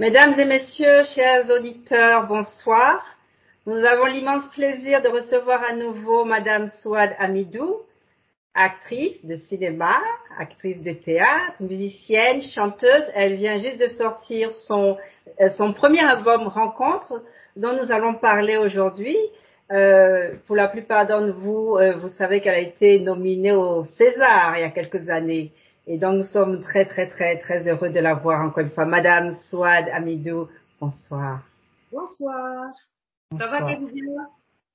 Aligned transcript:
Mesdames 0.00 0.40
et 0.40 0.46
messieurs, 0.46 1.02
chers 1.14 1.50
auditeurs, 1.50 2.26
bonsoir. 2.26 3.04
Nous 3.66 3.76
avons 3.76 4.06
l'immense 4.06 4.48
plaisir 4.54 5.02
de 5.02 5.08
recevoir 5.08 5.62
à 5.68 5.74
nouveau 5.74 6.24
Madame 6.24 6.68
Souad 6.80 7.10
Amidou, 7.18 7.76
actrice 8.54 9.22
de 9.22 9.36
cinéma, 9.36 9.94
actrice 10.38 10.82
de 10.82 10.94
théâtre, 10.94 11.56
musicienne, 11.60 12.40
chanteuse. 12.40 13.04
Elle 13.14 13.34
vient 13.34 13.58
juste 13.58 13.76
de 13.78 13.88
sortir 13.88 14.50
son, 14.66 14.96
euh, 15.42 15.50
son 15.50 15.74
premier 15.74 16.00
album 16.00 16.48
Rencontre, 16.48 17.22
dont 17.56 17.74
nous 17.74 17.92
allons 17.92 18.14
parler 18.14 18.56
aujourd'hui. 18.56 19.18
Euh, 19.70 20.36
pour 20.46 20.56
la 20.56 20.68
plupart 20.68 21.06
d'entre 21.06 21.34
vous, 21.34 21.76
euh, 21.76 21.96
vous 21.96 22.08
savez 22.08 22.40
qu'elle 22.40 22.54
a 22.54 22.60
été 22.60 22.98
nominée 22.98 23.52
au 23.52 23.84
César 23.84 24.54
il 24.56 24.62
y 24.62 24.64
a 24.64 24.70
quelques 24.70 25.10
années. 25.10 25.52
Et 25.86 25.98
donc 25.98 26.16
nous 26.16 26.24
sommes 26.24 26.62
très 26.62 26.86
très 26.86 27.08
très 27.08 27.38
très 27.38 27.68
heureux 27.68 27.90
de 27.90 28.00
la 28.00 28.14
voir 28.14 28.40
encore 28.40 28.60
une 28.60 28.70
fois. 28.70 28.84
Madame 28.84 29.32
Souad 29.32 29.88
Amidou, 29.92 30.48
bonsoir. 30.80 31.40
Bonsoir. 31.90 32.70
Ça 33.38 33.46
va 33.46 33.62
bien 33.62 33.80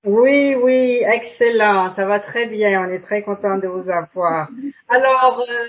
Oui, 0.05 0.55
oui, 0.55 1.01
excellent. 1.03 1.95
Ça 1.95 2.05
va 2.05 2.19
très 2.19 2.47
bien. 2.47 2.87
On 2.87 2.91
est 2.91 2.99
très 2.99 3.23
content 3.23 3.57
de 3.57 3.67
vous 3.67 3.89
avoir. 3.89 4.49
Alors, 4.89 5.45
euh, 5.47 5.67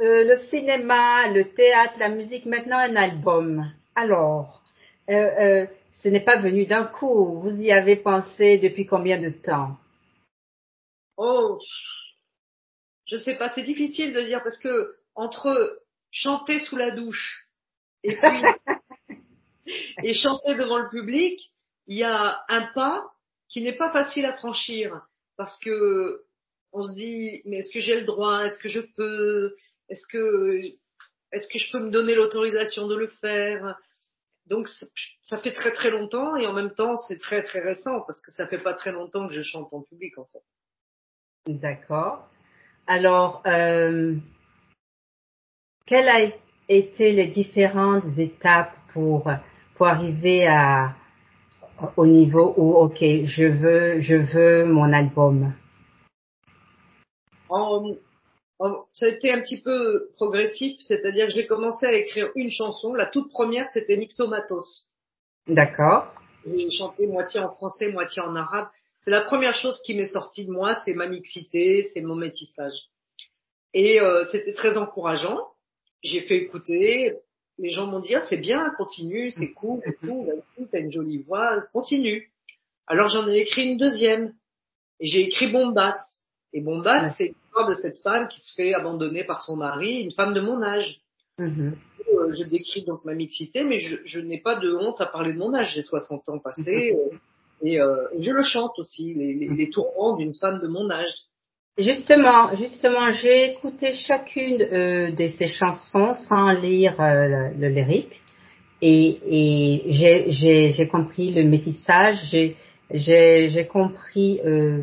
euh, 0.00 0.24
le 0.24 0.36
cinéma, 0.48 1.28
le 1.28 1.44
théâtre, 1.50 1.94
la 1.98 2.08
musique, 2.08 2.46
maintenant 2.46 2.78
un 2.78 2.96
album. 2.96 3.70
Alors, 3.94 4.62
euh, 5.10 5.12
euh, 5.12 5.66
ce 6.02 6.08
n'est 6.08 6.24
pas 6.24 6.38
venu 6.38 6.64
d'un 6.64 6.84
coup. 6.84 7.40
Vous 7.40 7.60
y 7.60 7.70
avez 7.70 7.96
pensé 7.96 8.56
depuis 8.58 8.86
combien 8.86 9.20
de 9.20 9.28
temps? 9.28 9.76
Oh, 11.18 11.58
je 13.10 13.16
sais 13.16 13.34
pas, 13.34 13.48
c'est 13.48 13.62
difficile 13.62 14.12
de 14.12 14.20
dire 14.22 14.42
parce 14.42 14.58
que 14.58 14.96
entre 15.14 15.82
chanter 16.10 16.58
sous 16.60 16.76
la 16.76 16.90
douche 16.92 17.46
et 18.02 18.16
puis 18.16 18.42
et 20.04 20.14
chanter 20.14 20.54
devant 20.54 20.78
le 20.78 20.88
public, 20.88 21.40
il 21.86 21.96
y 21.96 22.04
a 22.04 22.44
un 22.48 22.66
pas 22.72 23.10
qui 23.48 23.62
n'est 23.62 23.76
pas 23.76 23.90
facile 23.90 24.24
à 24.26 24.36
franchir 24.36 25.02
parce 25.36 25.58
que 25.60 26.24
on 26.72 26.82
se 26.82 26.94
dit 26.94 27.42
mais 27.44 27.58
est-ce 27.58 27.72
que 27.72 27.80
j'ai 27.80 27.98
le 27.98 28.06
droit, 28.06 28.44
est-ce 28.44 28.58
que 28.58 28.68
je 28.68 28.80
peux, 28.80 29.56
est-ce 29.88 30.06
que 30.06 30.60
est-ce 31.32 31.48
que 31.48 31.58
je 31.58 31.72
peux 31.72 31.80
me 31.80 31.90
donner 31.90 32.14
l'autorisation 32.14 32.86
de 32.86 32.94
le 32.94 33.08
faire? 33.08 33.76
Donc 34.46 34.68
ça 35.22 35.38
fait 35.38 35.52
très 35.52 35.72
très 35.72 35.90
longtemps 35.90 36.36
et 36.36 36.46
en 36.46 36.52
même 36.52 36.74
temps 36.74 36.96
c'est 36.96 37.18
très 37.18 37.42
très 37.42 37.60
récent 37.60 38.00
parce 38.02 38.20
que 38.20 38.30
ça 38.30 38.46
fait 38.46 38.58
pas 38.58 38.74
très 38.74 38.92
longtemps 38.92 39.26
que 39.26 39.34
je 39.34 39.42
chante 39.42 39.72
en 39.72 39.82
public 39.82 40.16
en 40.18 40.26
fait. 40.26 41.52
D'accord. 41.52 42.28
Alors, 42.86 43.42
euh, 43.46 44.16
quelles 45.86 46.08
ont 46.08 46.32
été 46.68 47.12
les 47.12 47.28
différentes 47.28 48.18
étapes 48.18 48.74
pour, 48.92 49.30
pour 49.76 49.86
arriver 49.86 50.46
à, 50.46 50.94
au 51.96 52.06
niveau 52.06 52.54
où, 52.56 52.74
ok, 52.74 52.98
je 53.00 53.44
veux, 53.44 54.00
je 54.00 54.14
veux 54.14 54.64
mon 54.64 54.92
album? 54.92 55.52
En, 57.48 57.96
en, 58.58 58.84
ça 58.92 59.06
a 59.06 59.08
été 59.08 59.32
un 59.32 59.40
petit 59.40 59.60
peu 59.62 60.10
progressif, 60.16 60.76
c'est-à-dire 60.80 61.26
que 61.26 61.32
j'ai 61.32 61.46
commencé 61.46 61.86
à 61.86 61.92
écrire 61.92 62.28
une 62.36 62.50
chanson. 62.50 62.94
La 62.94 63.06
toute 63.06 63.30
première, 63.30 63.68
c'était 63.68 63.96
Mixtomatos. 63.96 64.88
D'accord. 65.48 66.12
J'ai 66.46 66.70
chanté 66.70 67.06
moitié 67.08 67.40
en 67.40 67.52
français, 67.54 67.90
moitié 67.90 68.22
en 68.22 68.36
arabe. 68.36 68.68
C'est 69.00 69.10
la 69.10 69.22
première 69.22 69.54
chose 69.54 69.80
qui 69.84 69.94
m'est 69.94 70.06
sortie 70.06 70.46
de 70.46 70.50
moi, 70.52 70.76
c'est 70.84 70.92
ma 70.94 71.06
mixité, 71.08 71.82
c'est 71.82 72.02
mon 72.02 72.14
métissage. 72.16 72.74
Et 73.72 74.00
euh, 74.00 74.24
c'était 74.30 74.52
très 74.52 74.76
encourageant. 74.76 75.38
J'ai 76.02 76.20
fait 76.22 76.36
écouter. 76.36 77.16
Les 77.58 77.70
gens 77.70 77.86
m'ont 77.86 78.00
dit 78.00 78.14
ah, 78.14 78.22
c'est 78.22 78.38
bien, 78.38 78.70
continue, 78.78 79.30
c'est 79.30 79.52
cool, 79.52 79.80
et 79.86 79.94
tout. 79.94 80.26
Bah, 80.26 80.64
t'as 80.72 80.80
une 80.80 80.90
jolie 80.92 81.18
voix, 81.22 81.62
continue. 81.72 82.30
Alors 82.86 83.08
j'en 83.08 83.28
ai 83.28 83.38
écrit 83.38 83.64
une 83.64 83.76
deuxième. 83.76 84.34
Et 84.98 85.06
j'ai 85.06 85.20
écrit 85.20 85.48
Bombass. 85.50 86.20
Et 86.52 86.60
Bombass, 86.60 87.02
Ouais. 87.04 87.14
c'est 87.16 87.34
l'histoire 87.34 87.68
de 87.68 87.74
cette 87.74 87.98
femme 88.00 88.28
qui 88.28 88.40
se 88.40 88.54
fait 88.54 88.74
abandonner 88.74 89.24
par 89.24 89.40
son 89.42 89.56
mari, 89.56 90.02
une 90.02 90.12
femme 90.12 90.34
de 90.34 90.40
mon 90.40 90.62
âge. 90.62 91.00
Mhm. 91.38 91.76
Euh, 92.12 92.32
je 92.32 92.42
décris 92.44 92.82
donc 92.84 93.04
ma 93.04 93.14
mixité, 93.14 93.62
mais 93.62 93.78
je, 93.78 93.96
je 94.04 94.20
n'ai 94.20 94.40
pas 94.40 94.56
de 94.56 94.72
honte 94.74 95.00
à 95.00 95.06
parler 95.06 95.32
de 95.32 95.38
mon 95.38 95.54
âge. 95.54 95.74
J'ai 95.74 95.82
60 95.82 96.28
ans 96.28 96.38
passés. 96.38 96.96
Et, 97.62 97.80
euh, 97.80 98.06
je 98.18 98.30
le 98.32 98.42
chante 98.42 98.72
aussi, 98.78 99.14
les, 99.14 99.34
les, 99.34 99.48
les 99.48 99.70
tourments 99.70 100.16
d'une 100.16 100.34
femme 100.34 100.60
de 100.60 100.68
mon 100.68 100.90
âge. 100.90 101.12
Justement, 101.78 102.54
justement, 102.56 103.10
j'ai 103.12 103.52
écouté 103.52 103.92
chacune 103.92 104.60
euh, 104.60 105.10
de 105.12 105.28
ces 105.28 105.48
chansons 105.48 106.14
sans 106.28 106.50
lire 106.50 107.00
euh, 107.00 107.50
le, 107.52 107.60
le 107.60 107.68
lyrique 107.68 108.20
et, 108.82 109.18
et 109.26 109.92
j'ai- 109.92 110.86
compris 110.88 111.32
le 111.32 111.44
métissage, 111.44 112.16
j'ai 112.90 113.66
compris 113.66 114.40
euh, 114.44 114.82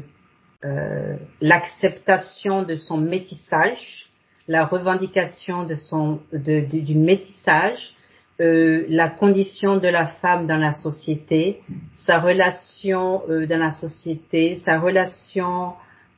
euh, 0.63 1.17
l'acceptation 1.41 2.63
de 2.63 2.75
son 2.75 2.97
métissage, 2.97 4.07
la 4.47 4.65
revendication 4.65 5.65
de 5.65 5.75
son 5.75 6.19
de, 6.31 6.61
du 6.61 6.95
métissage, 6.95 7.93
euh, 8.41 8.85
la 8.89 9.09
condition 9.09 9.77
de 9.77 9.87
la 9.87 10.07
femme 10.07 10.47
dans 10.47 10.57
la 10.57 10.73
société, 10.73 11.61
sa 12.05 12.19
relation 12.19 13.23
euh, 13.29 13.45
dans 13.47 13.59
la 13.59 13.71
société, 13.71 14.61
sa 14.65 14.79
relation 14.79 15.73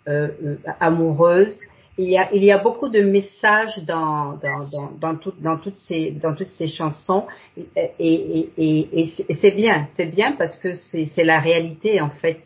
euh, 0.08 0.28
euh, 0.46 0.56
amoureuse. 0.80 1.58
Il 1.98 2.10
y 2.10 2.18
a 2.18 2.30
il 2.34 2.44
y 2.44 2.52
a 2.52 2.58
beaucoup 2.58 2.90
de 2.90 3.02
messages 3.02 3.78
dans 3.86 4.38
dans 4.42 4.66
dans 4.72 4.92
dans, 5.00 5.16
tout- 5.16 5.34
dans 5.42 5.58
toutes 5.58 5.76
ces 5.88 6.12
dans 6.12 6.34
toutes 6.34 6.54
ces 6.58 6.68
chansons 6.68 7.26
et 7.58 7.92
et 8.00 8.50
et, 8.58 9.12
et 9.30 9.34
c'est- 9.36 9.52
bien 9.52 9.88
c'est 9.96 10.06
bien 10.06 10.34
parce 10.34 10.56
que 10.58 10.74
c'est 10.76 11.24
la 11.24 11.40
réalité 11.40 12.00
en 12.02 12.10
fait 12.10 12.40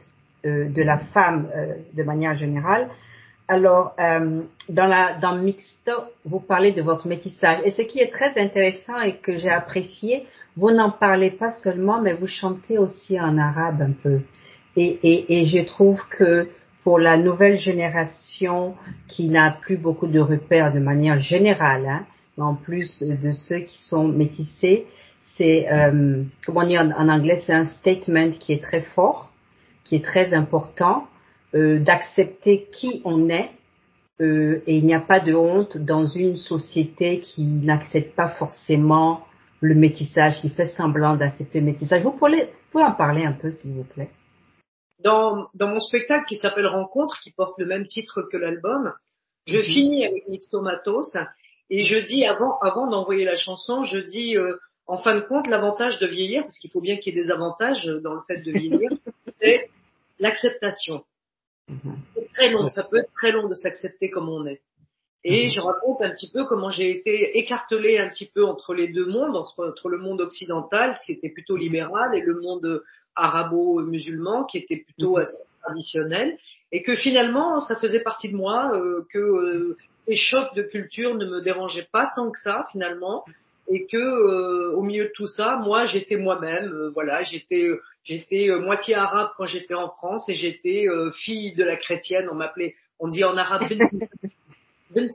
euh, 0.46 0.70
de 0.70 0.82
la 0.82 0.98
femme 1.14 1.48
de 1.94 2.04
manière 2.04 2.36
générale. 2.38 2.90
Alors, 3.48 3.94
euh, 4.00 4.42
dans 4.70 4.88
la 4.88 5.16
dans 5.20 5.36
Mixto, 5.36 5.92
vous 6.24 6.40
parlez 6.40 6.72
de 6.72 6.82
votre 6.82 7.08
métissage. 7.08 7.60
Et 7.66 7.72
ce 7.72 7.82
qui 7.82 8.00
est 8.00 8.12
très 8.12 8.40
intéressant 8.40 9.00
et 9.02 9.16
que 9.18 9.38
j'ai 9.38 9.50
apprécié, 9.50 10.26
vous 10.56 10.72
n'en 10.72 10.92
parlez 10.92 11.30
pas 11.30 11.52
seulement, 11.52 12.02
mais 12.02 12.14
vous 12.14 12.28
chantez 12.28 12.78
aussi 12.78 13.20
en 13.20 13.38
arabe 13.38 13.82
un 13.82 13.92
peu. 13.92 14.22
Et, 14.78 14.98
et, 15.04 15.40
et 15.40 15.46
je 15.46 15.60
trouve 15.66 16.02
que 16.10 16.48
pour 16.84 17.00
la 17.00 17.18
nouvelle 17.18 17.58
génération 17.58 18.76
qui 19.08 19.28
n'a 19.28 19.52
plus 19.52 19.78
beaucoup 19.78 20.08
de 20.08 20.20
repères 20.20 20.74
de 20.74 20.80
manière 20.80 21.20
générale, 21.20 21.86
hein, 21.86 22.06
en 22.38 22.56
plus 22.56 23.04
de 23.04 23.32
ceux 23.32 23.60
qui 23.60 23.82
sont 23.84 24.08
métissés, 24.08 24.86
c'est, 25.36 25.72
euh, 25.72 26.24
comment 26.46 26.66
dire 26.66 26.82
en, 26.82 26.92
en 26.92 27.10
anglais, 27.10 27.42
c'est 27.46 27.54
un 27.54 27.66
statement 27.66 28.32
qui 28.32 28.54
est 28.54 28.64
très 28.64 28.82
fort, 28.82 29.32
qui 29.84 29.96
est 29.98 30.04
très 30.04 30.34
important 30.34 31.08
euh, 31.56 31.80
d'accepter 31.80 32.68
qui 32.72 33.02
on 33.06 33.30
est 33.30 33.52
euh, 34.22 34.62
et 34.68 34.78
il 34.78 34.86
n'y 34.86 34.94
a 34.94 35.00
pas 35.00 35.20
de 35.20 35.34
honte 35.34 35.78
dans 35.78 36.06
une 36.06 36.38
société 36.38 37.20
qui 37.22 37.44
n'accepte 37.44 38.16
pas 38.16 38.30
forcément 38.30 39.26
le 39.60 39.76
métissage, 39.76 40.42
qui 40.42 40.50
fait 40.50 40.68
semblant 40.68 41.16
d'accepter 41.16 41.60
le 41.60 41.66
métissage. 41.66 42.04
Vous 42.04 42.12
pouvez, 42.12 42.46
vous 42.46 42.72
pouvez 42.72 42.84
en 42.84 42.92
parler 42.92 43.24
un 43.24 43.34
peu, 43.34 43.52
s'il 43.52 43.72
vous 43.72 43.86
plaît. 43.86 44.10
Dans, 45.04 45.48
dans 45.54 45.68
mon 45.68 45.80
spectacle 45.80 46.26
qui 46.28 46.38
s'appelle 46.38 46.68
Rencontre, 46.68 47.20
qui 47.24 47.32
porte 47.32 47.58
le 47.60 47.66
même 47.66 47.86
titre 47.88 48.28
que 48.32 48.38
l'album, 48.38 48.94
je 49.46 49.58
Mhm. 49.58 49.64
finis 49.64 50.06
avec 50.06 50.28
Mixtomatos 50.30 51.18
et 51.70 51.84
je 51.84 51.98
dis 51.98 52.26
avant, 52.26 52.58
avant 52.60 52.88
d'envoyer 52.88 53.26
la 53.26 53.36
chanson, 53.36 53.84
je 53.84 54.00
dis 54.00 54.38
euh, 54.38 54.58
en 54.86 54.98
fin 54.98 55.16
de 55.16 55.22
compte 55.22 55.48
l'avantage 55.48 56.00
de 56.00 56.08
vieillir, 56.08 56.44
parce 56.44 56.58
qu'il 56.58 56.72
faut 56.72 56.82
bien 56.82 56.98
qu'il 56.98 57.16
y 57.16 57.20
ait 57.20 57.24
des 57.24 57.32
avantages 57.32 57.86
dans 57.86 58.14
le 58.14 58.22
fait 58.28 58.42
de 58.42 58.52
vieillir, 58.52 58.90
c'est 59.42 59.70
l'acceptation. 60.20 61.04
Mhm. 61.70 61.96
C'est 62.16 62.34
très 62.34 62.50
long, 62.52 62.68
ça 62.68 62.84
peut 62.84 62.98
être 62.98 63.12
très 63.14 63.32
long 63.32 63.48
de 63.48 63.56
s'accepter 63.56 64.10
comme 64.10 64.30
on 64.30 64.46
est. 64.46 64.62
Et 65.26 65.48
je 65.50 65.62
raconte 65.62 66.02
un 66.02 66.10
petit 66.10 66.30
peu 66.30 66.44
comment 66.46 66.70
j'ai 66.70 66.92
été 66.92 67.38
écartelée 67.40 67.98
un 67.98 68.10
petit 68.10 68.30
peu 68.34 68.44
entre 68.44 68.74
les 68.74 68.90
deux 68.90 69.06
mondes, 69.06 69.38
entre, 69.38 69.66
entre 69.70 69.88
le 69.88 69.98
monde 69.98 70.20
occidental 70.20 71.00
qui 71.06 71.14
était 71.14 71.30
plutôt 71.30 71.56
libéral 71.56 72.14
et 72.14 72.20
le 72.22 72.42
monde 72.42 72.84
arabo-musulman 73.16 74.44
qui 74.46 74.58
était 74.58 74.84
plutôt 74.84 75.16
Mhm. 75.16 75.22
assez 75.22 75.44
traditionnel, 75.64 76.38
et 76.74 76.82
que 76.82 76.96
finalement 76.96 77.62
ça 77.62 77.78
faisait 77.78 78.02
partie 78.02 78.30
de 78.30 78.36
moi, 78.36 78.72
euh, 78.76 79.06
que 79.10 79.18
euh, 79.20 79.78
les 80.08 80.18
chocs 80.18 80.54
de 80.56 80.64
culture 80.64 81.16
ne 81.16 81.26
me 81.26 81.40
dérangeaient 81.42 81.88
pas 81.90 82.12
tant 82.16 82.30
que 82.30 82.40
ça 82.40 82.68
finalement, 82.74 83.24
et 83.70 83.86
que 83.86 83.98
euh, 83.98 84.74
au 84.76 84.82
milieu 84.82 85.06
de 85.06 85.12
tout 85.16 85.28
ça, 85.28 85.56
moi 85.64 85.86
j'étais 85.86 86.18
moi-même, 86.18 86.70
euh, 86.74 86.90
voilà, 86.90 87.24
j'étais 87.24 87.70
j'étais 88.04 88.50
euh, 88.50 88.60
moitié 88.60 88.96
arabe 88.96 89.30
quand 89.38 89.46
j'étais 89.46 89.74
en 89.74 89.90
France 89.90 90.28
et 90.30 90.34
j'étais 90.34 90.86
euh, 90.88 91.12
fille 91.12 91.54
de 91.56 91.64
la 91.64 91.78
chrétienne, 91.78 92.28
on 92.32 92.36
m'appelait, 92.36 92.76
on 93.00 93.08
dit 93.08 93.24
en 93.24 93.36
arabe 93.38 93.70
bint 94.94 95.10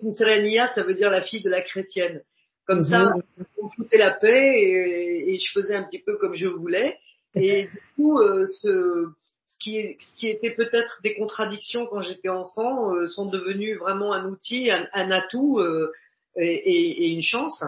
ça 0.75 0.83
veut 0.83 0.95
dire 0.95 1.11
la 1.11 1.21
fille 1.23 1.43
de 1.43 1.51
la 1.51 1.63
chrétienne. 1.63 2.23
Comme 2.67 2.83
ça, 2.83 3.15
Mhm. 3.15 3.23
on 3.63 3.69
foutait 3.71 3.97
la 3.97 4.11
paix 4.11 4.61
et, 4.61 5.33
et 5.35 5.39
je 5.39 5.51
faisais 5.53 5.75
un 5.75 5.85
petit 5.85 6.01
peu 6.01 6.17
comme 6.19 6.35
je 6.35 6.47
voulais. 6.49 6.99
Et 7.35 7.65
du 7.67 7.81
coup, 7.97 8.19
euh, 8.21 8.47
ce, 8.47 9.07
ce, 9.47 9.57
qui 9.59 9.97
ce 9.99 10.17
qui 10.19 10.29
était 10.29 10.55
peut-être 10.55 11.01
des 11.03 11.15
contradictions 11.15 11.87
quand 11.87 12.03
j'étais 12.03 12.29
enfant 12.29 12.95
euh, 12.95 13.07
sont 13.09 13.27
devenus 13.27 13.79
vraiment 13.79 14.13
un 14.13 14.27
outil, 14.29 14.71
un, 14.71 14.87
un 14.93 15.11
atout 15.11 15.59
euh, 15.61 15.93
et, 16.37 16.45
et- 16.47 17.05
et 17.05 17.09
une 17.09 17.23
chance. 17.23 17.65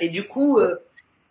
Et 0.00 0.08
du 0.08 0.26
coup, 0.26 0.58
euh, 0.58 0.76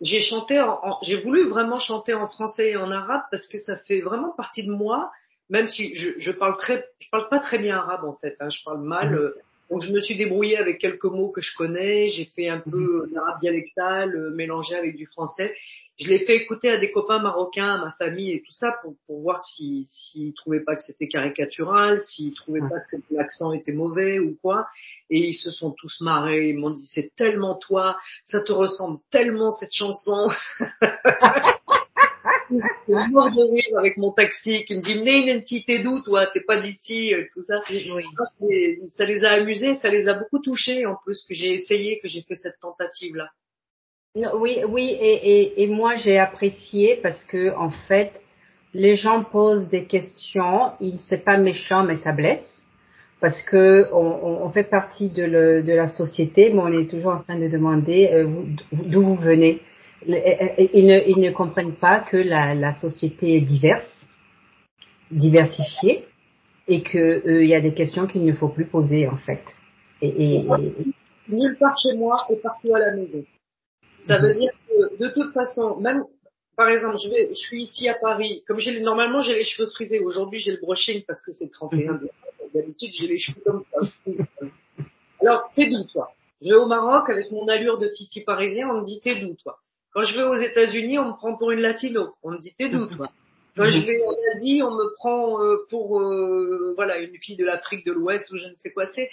j'ai 0.00 0.20
chanté, 0.20 0.60
en, 0.60 0.98
j'ai 1.02 1.20
voulu 1.20 1.48
vraiment 1.48 1.78
chanter 1.78 2.14
en 2.14 2.26
français 2.26 2.70
et 2.70 2.76
en 2.76 2.90
arabe 2.90 3.22
parce 3.30 3.48
que 3.48 3.58
ça 3.58 3.76
fait 3.76 4.00
vraiment 4.00 4.30
partie 4.30 4.64
de 4.64 4.70
moi, 4.70 5.10
même 5.50 5.66
si 5.66 5.94
je, 5.94 6.10
je 6.18 6.32
parle 6.32 6.56
très, 6.56 6.86
je 7.00 7.08
parle 7.10 7.28
pas 7.28 7.40
très 7.40 7.58
bien 7.58 7.76
arabe 7.76 8.04
en 8.04 8.14
fait, 8.14 8.36
hein, 8.40 8.48
je 8.50 8.62
parle 8.64 8.82
mal. 8.82 9.10
Mhm. 9.10 9.16
Euh, 9.16 9.34
donc 9.70 9.82
je 9.82 9.92
me 9.92 10.00
suis 10.00 10.16
débrouillée 10.16 10.56
avec 10.56 10.78
quelques 10.78 11.04
mots 11.04 11.28
que 11.30 11.40
je 11.40 11.54
connais, 11.56 12.08
j'ai 12.08 12.24
fait 12.24 12.48
un 12.48 12.60
peu 12.60 13.06
mhm. 13.06 13.12
d'arabe 13.12 13.40
dialectal 13.40 14.14
euh, 14.14 14.30
mélangé 14.30 14.76
avec 14.76 14.96
du 14.96 15.06
français. 15.06 15.54
Je 15.98 16.08
l'ai 16.08 16.20
fait 16.20 16.36
écouter 16.36 16.70
à 16.70 16.78
des 16.78 16.92
copains 16.92 17.18
marocains, 17.18 17.74
à 17.74 17.78
ma 17.78 17.90
famille 17.90 18.30
et 18.32 18.40
tout 18.42 18.52
ça 18.52 18.72
pour, 18.82 18.94
pour 19.06 19.20
voir 19.20 19.40
s'ils 19.40 19.84
si, 19.86 20.32
trouvaient 20.36 20.62
pas 20.62 20.76
que 20.76 20.82
c'était 20.82 21.08
caricatural, 21.08 22.00
s'ils 22.00 22.34
trouvaient 22.34 22.60
pas 22.60 22.80
que 22.88 22.96
l'accent 23.10 23.52
était 23.52 23.72
mauvais 23.72 24.20
ou 24.20 24.36
quoi. 24.40 24.68
Et 25.10 25.18
ils 25.18 25.34
se 25.34 25.50
sont 25.50 25.72
tous 25.72 26.00
marrés, 26.00 26.50
ils 26.50 26.58
m'ont 26.58 26.70
dit 26.70 26.86
c'est 26.86 27.10
tellement 27.16 27.56
toi, 27.56 27.98
ça 28.24 28.40
te 28.40 28.52
ressemble 28.52 29.00
tellement 29.10 29.50
cette 29.50 29.72
chanson. 29.72 30.28
je 32.50 33.10
mort 33.10 33.30
de 33.30 33.52
rire 33.52 33.78
avec 33.78 33.96
mon 33.96 34.12
taxi 34.12 34.64
qui 34.64 34.76
me 34.76 34.80
dit 34.80 34.92
une 34.92 35.42
t'es 35.64 35.80
d'où 35.80 36.00
toi? 36.00 36.26
T'es 36.26 36.40
pas 36.40 36.58
d'ici 36.60 37.12
euh, 37.12 37.24
tout 37.32 37.42
ça 37.44 37.60
oui. 37.68 38.04
ça 38.86 39.04
les 39.04 39.24
a 39.24 39.32
amusés 39.32 39.74
ça 39.74 39.88
les 39.88 40.08
a 40.08 40.14
beaucoup 40.14 40.38
touchés 40.38 40.86
en 40.86 40.96
plus 40.96 41.24
que 41.28 41.34
j'ai 41.34 41.52
essayé 41.52 41.98
que 42.00 42.08
j'ai 42.08 42.22
fait 42.22 42.36
cette 42.36 42.58
tentative 42.60 43.16
là 43.16 43.28
oui 44.34 44.58
oui 44.68 44.96
et, 45.00 45.40
et, 45.40 45.62
et 45.62 45.66
moi 45.66 45.96
j'ai 45.96 46.18
apprécié 46.18 46.98
parce 47.02 47.22
que 47.24 47.54
en 47.56 47.70
fait 47.70 48.12
les 48.74 48.96
gens 48.96 49.24
posent 49.24 49.68
des 49.68 49.84
questions 49.84 50.72
il 50.80 50.98
c'est 51.08 51.24
pas 51.24 51.36
méchant 51.38 51.84
mais 51.84 51.96
ça 51.96 52.12
blesse 52.12 52.62
parce 53.20 53.42
que 53.42 53.88
on, 53.92 54.44
on 54.44 54.50
fait 54.50 54.64
partie 54.64 55.08
de, 55.08 55.24
le, 55.24 55.62
de, 55.62 55.72
la 55.72 55.88
société 55.88 56.50
mais 56.50 56.60
on 56.60 56.72
est 56.72 56.88
toujours 56.88 57.12
en 57.12 57.20
train 57.20 57.38
de 57.38 57.48
demander 57.48 58.10
euh, 58.12 58.28
d'où 58.72 59.02
vous 59.02 59.16
venez 59.16 59.60
ils 60.06 60.86
ne, 60.86 61.08
ils 61.08 61.20
ne 61.20 61.30
comprennent 61.30 61.74
pas 61.74 62.00
que 62.00 62.16
la, 62.16 62.54
la 62.54 62.74
société 62.76 63.36
est 63.36 63.40
diverse, 63.40 64.06
diversifiée, 65.10 66.04
et 66.68 66.82
que 66.82 66.98
euh, 66.98 67.42
il 67.42 67.48
y 67.48 67.54
a 67.54 67.60
des 67.60 67.74
questions 67.74 68.06
qu'il 68.06 68.24
ne 68.24 68.32
faut 68.32 68.48
plus 68.48 68.66
poser 68.66 69.08
en 69.08 69.16
fait. 69.16 69.42
Et, 70.02 70.36
et, 70.36 70.46
Nulle 71.28 71.56
part 71.58 71.76
chez 71.76 71.96
moi 71.96 72.16
et 72.30 72.36
partout 72.36 72.74
à 72.74 72.78
la 72.78 72.94
maison. 72.94 73.22
Ça 74.08 74.18
veut 74.18 74.34
dire 74.34 74.52
que 74.66 74.96
de 74.96 75.08
toute 75.10 75.32
façon, 75.32 75.76
même 75.76 76.02
par 76.56 76.68
exemple, 76.70 76.96
je, 77.04 77.08
vais, 77.10 77.28
je 77.28 77.34
suis 77.34 77.64
ici 77.64 77.88
à 77.88 77.94
Paris, 77.94 78.42
comme 78.46 78.58
j'ai 78.58 78.80
normalement 78.80 79.20
j'ai 79.20 79.34
les 79.34 79.44
cheveux 79.44 79.68
frisés. 79.68 80.00
Aujourd'hui 80.00 80.40
j'ai 80.40 80.50
le 80.50 80.58
brushing 80.58 81.04
parce 81.06 81.22
que 81.22 81.30
c'est 81.30 81.48
31 81.48 81.92
mhm. 81.92 82.08
D'habitude 82.54 82.90
j'ai 82.94 83.06
les 83.06 83.18
cheveux 83.18 83.40
comme 83.44 83.64
ça. 83.70 84.14
Alors 85.20 85.52
t'es 85.54 85.70
d'où 85.70 85.84
toi? 85.92 86.10
Je 86.40 86.48
vais 86.48 86.56
au 86.56 86.66
Maroc 86.66 87.10
avec 87.10 87.30
mon 87.30 87.46
allure 87.48 87.78
de 87.78 87.88
titi 87.88 88.22
parisien, 88.22 88.68
on 88.70 88.80
me 88.80 88.84
dit 88.84 89.00
t'es 89.04 89.20
d'où 89.20 89.34
toi? 89.34 89.58
Quand 89.92 90.04
je 90.04 90.16
vais 90.16 90.24
aux 90.24 90.34
États-Unis, 90.36 90.98
on 90.98 91.08
me 91.08 91.16
prend 91.16 91.36
pour 91.36 91.50
une 91.50 91.60
latino. 91.60 92.14
On 92.22 92.30
me 92.30 92.38
dit 92.38 92.54
t'es 92.58 92.70
d'où 92.70 92.86
toi? 92.86 93.10
Quand 93.56 93.70
je 93.70 93.80
vais 93.84 94.00
en 94.04 94.36
Asie, 94.36 94.62
on 94.62 94.70
me 94.70 94.94
prend 94.94 95.42
euh, 95.42 95.66
pour 95.68 96.00
euh, 96.00 96.72
voilà 96.76 96.98
une 96.98 97.16
fille 97.20 97.36
de 97.36 97.44
l'Afrique 97.44 97.84
de 97.84 97.92
l'Ouest 97.92 98.30
ou 98.30 98.36
je 98.36 98.46
ne 98.46 98.54
sais 98.56 98.70
quoi 98.70 98.86
c'est. 98.86 99.10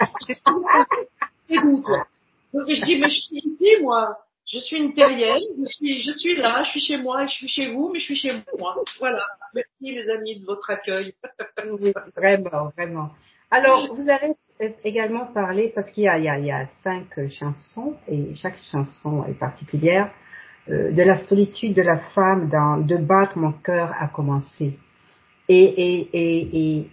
T'es 1.48 1.58
d'où 1.58 1.84
toi? 1.84 2.08
Donc 2.54 2.70
je 2.70 2.86
dis 2.86 3.00
mais 3.00 3.10
je 3.10 3.20
suis 3.22 3.38
ici 3.38 3.82
moi. 3.82 4.18
Je 4.48 4.60
suis 4.60 4.78
une 4.78 4.94
terrienne, 4.94 5.42
je 5.58 5.66
suis, 5.66 6.02
je 6.02 6.12
suis 6.12 6.36
là, 6.36 6.62
je 6.64 6.70
suis 6.70 6.80
chez 6.80 6.98
moi, 6.98 7.26
je 7.26 7.32
suis 7.32 7.48
chez 7.48 7.72
vous, 7.72 7.90
mais 7.92 8.00
je 8.00 8.06
suis 8.06 8.16
chez 8.16 8.32
moi. 8.60 8.76
Voilà. 9.00 9.24
Merci 9.56 9.72
les 9.82 10.08
amis 10.10 10.40
de 10.40 10.46
votre 10.46 10.70
accueil. 10.70 11.16
vraiment, 12.16 12.72
vraiment. 12.78 13.10
Alors, 13.50 13.96
vous 13.96 14.08
avez 14.08 14.36
également 14.84 15.26
parlé, 15.26 15.72
parce 15.74 15.90
qu'il 15.92 16.04
y 16.04 16.08
a, 16.08 16.20
il 16.20 16.26
y 16.26 16.30
a, 16.30 16.38
il 16.38 16.46
y 16.46 16.52
a 16.52 16.68
cinq 16.84 17.08
chansons, 17.30 17.96
et 18.08 18.36
chaque 18.36 18.58
chanson 18.72 19.26
est 19.26 19.34
particulière. 19.34 20.12
Euh, 20.70 20.92
de 20.92 21.04
la 21.04 21.16
solitude 21.16 21.76
de 21.76 21.84
la 21.84 21.98
femme 22.16 22.50
dans 22.50 22.78
De 22.78 22.98
battre 22.98 23.38
mon 23.38 23.52
cœur 23.52 23.94
a 24.00 24.08
commencé. 24.08 24.78
Et, 25.48 25.64
et, 25.64 26.10
et, 26.14 26.58
et 26.58 26.90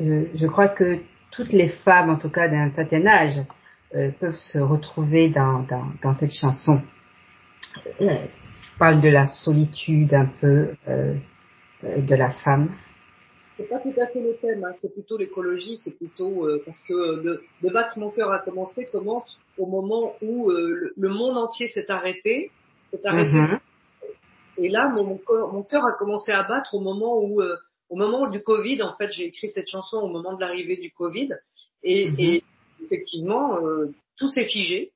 euh, 0.00 0.24
je 0.34 0.46
crois 0.46 0.68
que 0.68 0.98
toutes 1.30 1.52
les 1.52 1.68
femmes, 1.68 2.10
en 2.10 2.16
tout 2.16 2.30
cas 2.30 2.48
d'un 2.48 2.70
certain 2.72 3.06
âge, 3.06 3.40
euh, 3.94 4.10
peuvent 4.20 4.34
se 4.34 4.58
retrouver 4.58 5.30
dans, 5.30 5.60
dans, 5.62 5.86
dans 6.02 6.14
cette 6.14 6.32
chanson. 6.32 6.80
Euh, 8.00 8.26
parle 8.78 9.00
de 9.00 9.08
la 9.08 9.26
solitude 9.26 10.14
un 10.14 10.26
peu 10.40 10.74
euh, 10.88 11.14
de 11.82 12.14
la 12.14 12.30
femme. 12.30 12.74
C'est 13.56 13.68
pas 13.68 13.78
tout 13.78 13.92
à 14.00 14.06
fait 14.06 14.22
le 14.22 14.36
thème, 14.40 14.64
hein. 14.64 14.72
c'est 14.76 14.92
plutôt 14.92 15.18
l'écologie, 15.18 15.76
c'est 15.84 15.94
plutôt 15.94 16.48
parce 16.64 16.82
que 16.88 17.22
de, 17.22 17.42
de, 17.62 17.68
battre 17.68 17.98
mon 17.98 18.10
cœur 18.10 18.32
a 18.32 18.38
commencé 18.38 18.86
commence 18.86 19.38
au 19.58 19.66
moment 19.66 20.14
où 20.22 20.50
le, 20.50 20.94
le, 20.96 21.08
monde 21.10 21.36
entier 21.36 21.68
s'est 21.68 21.90
arrêté 21.90 22.50
Mhm. 22.92 23.58
Et 24.58 24.68
là, 24.68 24.88
mon, 24.88 25.04
mon, 25.04 25.62
cœur, 25.62 25.84
a 25.86 25.92
commencé 25.92 26.32
à 26.32 26.42
battre 26.42 26.74
au 26.74 26.80
moment 26.80 27.18
où, 27.22 27.40
euh, 27.40 27.56
au 27.88 27.96
moment 27.96 28.28
du 28.28 28.42
Covid, 28.42 28.82
en 28.82 28.94
fait, 28.96 29.10
j'ai 29.10 29.26
écrit 29.26 29.48
cette 29.48 29.68
chanson 29.68 29.98
au 29.98 30.08
moment 30.08 30.34
de 30.34 30.40
l'arrivée 30.40 30.76
du 30.76 30.90
Covid. 30.90 31.30
Et, 31.82 32.12
et 32.18 32.44
effectivement, 32.84 33.58
euh, 33.64 33.92
tout 34.16 34.28
s'est 34.28 34.46
figé. 34.46 34.92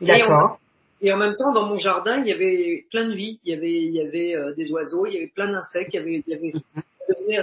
D'accord. 0.00 0.58
Et, 1.00 1.12
en 1.12 1.16
même 1.16 1.34
temps, 1.36 1.52
dans 1.52 1.66
mon 1.66 1.76
jardin, 1.76 2.20
il 2.20 2.26
y 2.26 2.32
avait 2.32 2.86
plein 2.90 3.08
de 3.08 3.14
vie. 3.14 3.40
Il 3.44 3.52
y 3.52 3.56
avait, 3.56 3.82
il 3.82 3.92
y 3.92 4.00
avait 4.00 4.34
euh, 4.36 4.54
des 4.54 4.70
oiseaux, 4.70 5.06
il 5.06 5.14
y 5.14 5.16
avait 5.16 5.32
plein 5.34 5.50
d'insectes, 5.50 5.92
il 5.94 5.96
y 5.96 6.00
avait, 6.00 6.24
il 6.26 6.32
y 6.32 6.34
avait 6.34 6.52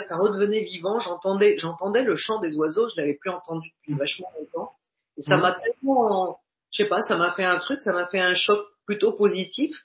ça 0.06 0.18
redevenait 0.18 0.64
vivant. 0.64 1.00
J'entendais, 1.00 1.58
j'entendais 1.58 2.04
le 2.04 2.16
chant 2.16 2.40
des 2.40 2.56
oiseaux. 2.56 2.88
Je 2.90 3.02
l'avais 3.02 3.16
plus 3.16 3.30
entendu 3.30 3.70
depuis 3.80 3.98
vachement 3.98 4.28
longtemps. 4.38 4.72
Et 5.18 5.22
ça 5.22 5.38
m'a 5.38 5.60
tellement, 5.60 6.40
je 6.72 6.84
sais 6.84 6.90
pas, 6.90 7.02
ça 7.02 7.16
m'a 7.18 7.32
fait 7.34 7.44
un 7.44 7.60
truc, 7.60 7.82
ça 7.82 7.92
m'a 7.92 8.06
fait 8.06 8.20
un 8.20 8.34
choc 8.34 8.66
plutôt 8.86 9.12
positif. 9.12 9.76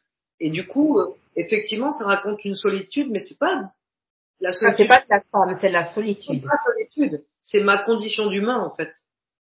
Et 0.41 0.51
du 0.51 0.67
coup, 0.67 0.99
euh, 0.99 1.15
effectivement, 1.37 1.91
ça 1.91 2.05
raconte 2.05 2.45
une 2.45 2.55
solitude, 2.55 3.11
mais 3.11 3.21
c'est 3.21 3.39
pas 3.39 3.71
la 4.41 4.53
solitude. 4.53 4.77
c'est 4.79 4.89
pas 4.89 5.03
la 5.09 5.21
femme, 5.33 5.59
c'est 5.61 5.71
la 5.71 5.85
solitude. 5.93 6.41
C'est 6.43 6.49
pas 6.49 6.59
solitude, 6.65 7.25
c'est 7.41 7.61
ma 7.63 7.83
condition 7.83 8.27
d'humain 8.27 8.61
en 8.61 8.75
fait. 8.75 8.93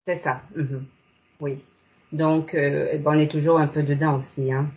C'est 0.07 0.21
ça. 0.23 0.41
Mhm. 0.55 0.85
Oui. 1.41 1.63
Donc, 2.11 2.53
euh, 2.53 2.97
ben, 2.97 3.11
on 3.15 3.19
est 3.19 3.31
toujours 3.31 3.59
un 3.59 3.67
peu 3.67 3.83
dedans 3.83 4.19
aussi, 4.19 4.51
hein. 4.51 4.67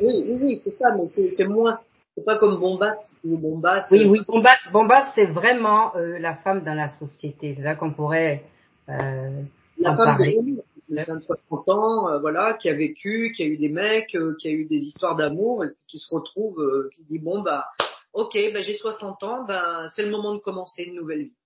Oui, 0.00 0.24
oui, 0.26 0.38
oui, 0.40 0.60
c'est 0.64 0.72
ça, 0.72 0.94
mais 0.96 1.08
c'est 1.08 1.46
moins. 1.46 1.80
C'est 2.14 2.24
pas 2.24 2.38
comme 2.38 2.58
Bombas, 2.58 2.94
Bombas. 3.22 3.86
Oui, 3.92 4.06
oui, 4.06 4.20
Bombas, 4.26 4.58
Bombas, 4.72 5.12
c'est 5.14 5.26
vraiment 5.26 5.94
euh, 5.96 6.18
la 6.18 6.34
femme 6.34 6.64
dans 6.64 6.74
la 6.74 6.90
société. 6.90 7.54
C'est 7.56 7.62
là 7.62 7.76
qu'on 7.76 7.92
pourrait. 7.92 8.44
Euh, 8.88 9.42
la 9.78 9.96
femme 9.96 10.16
de 10.18 10.62
de 10.88 11.00
60 11.00 11.68
ans, 11.68 12.08
euh, 12.08 12.18
voilà, 12.18 12.54
qui 12.54 12.68
a 12.68 12.74
vécu, 12.74 13.32
qui 13.36 13.42
a 13.42 13.46
eu 13.46 13.58
des 13.58 13.68
mecs, 13.68 14.14
euh, 14.14 14.34
qui 14.40 14.48
a 14.48 14.50
eu 14.50 14.64
des 14.64 14.86
histoires 14.86 15.16
d'amour, 15.16 15.64
et 15.64 15.68
qui 15.86 15.98
se 15.98 16.14
retrouve, 16.14 16.60
euh, 16.60 16.90
qui 16.94 17.04
dit 17.04 17.18
bon 17.18 17.42
bah, 17.42 17.66
ok, 18.12 18.36
bah, 18.52 18.60
j'ai 18.60 18.74
60 18.74 19.22
ans, 19.22 19.44
ben 19.44 19.86
c'est 19.90 20.02
le 20.02 20.10
moment 20.10 20.34
de 20.34 20.40
commencer 20.40 20.84
une 20.84 20.94
nouvelle 20.94 21.24
vie. 21.24 21.36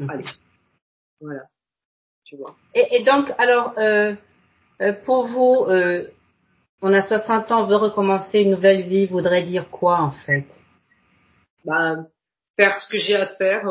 Mhm. 0.00 0.10
Allez, 0.10 0.24
voilà, 1.20 1.42
tu 2.24 2.36
vois. 2.36 2.54
Et, 2.74 2.96
et 2.96 3.04
donc 3.04 3.32
alors, 3.38 3.74
pour 5.04 5.26
vous, 5.28 5.66
on 6.82 6.92
a 6.92 7.02
60 7.02 7.52
ans, 7.52 7.64
on 7.64 7.66
veut 7.66 7.76
recommencer 7.76 8.40
une 8.40 8.52
nouvelle 8.52 8.82
vie, 8.82 9.06
voudrait 9.06 9.42
dire 9.42 9.70
quoi 9.70 10.00
en 10.00 10.12
fait? 10.26 10.44
Ben 11.64 12.06
faire 12.56 12.80
ce 12.80 12.88
que 12.88 12.98
j'ai 12.98 13.16
à 13.16 13.26
faire. 13.26 13.62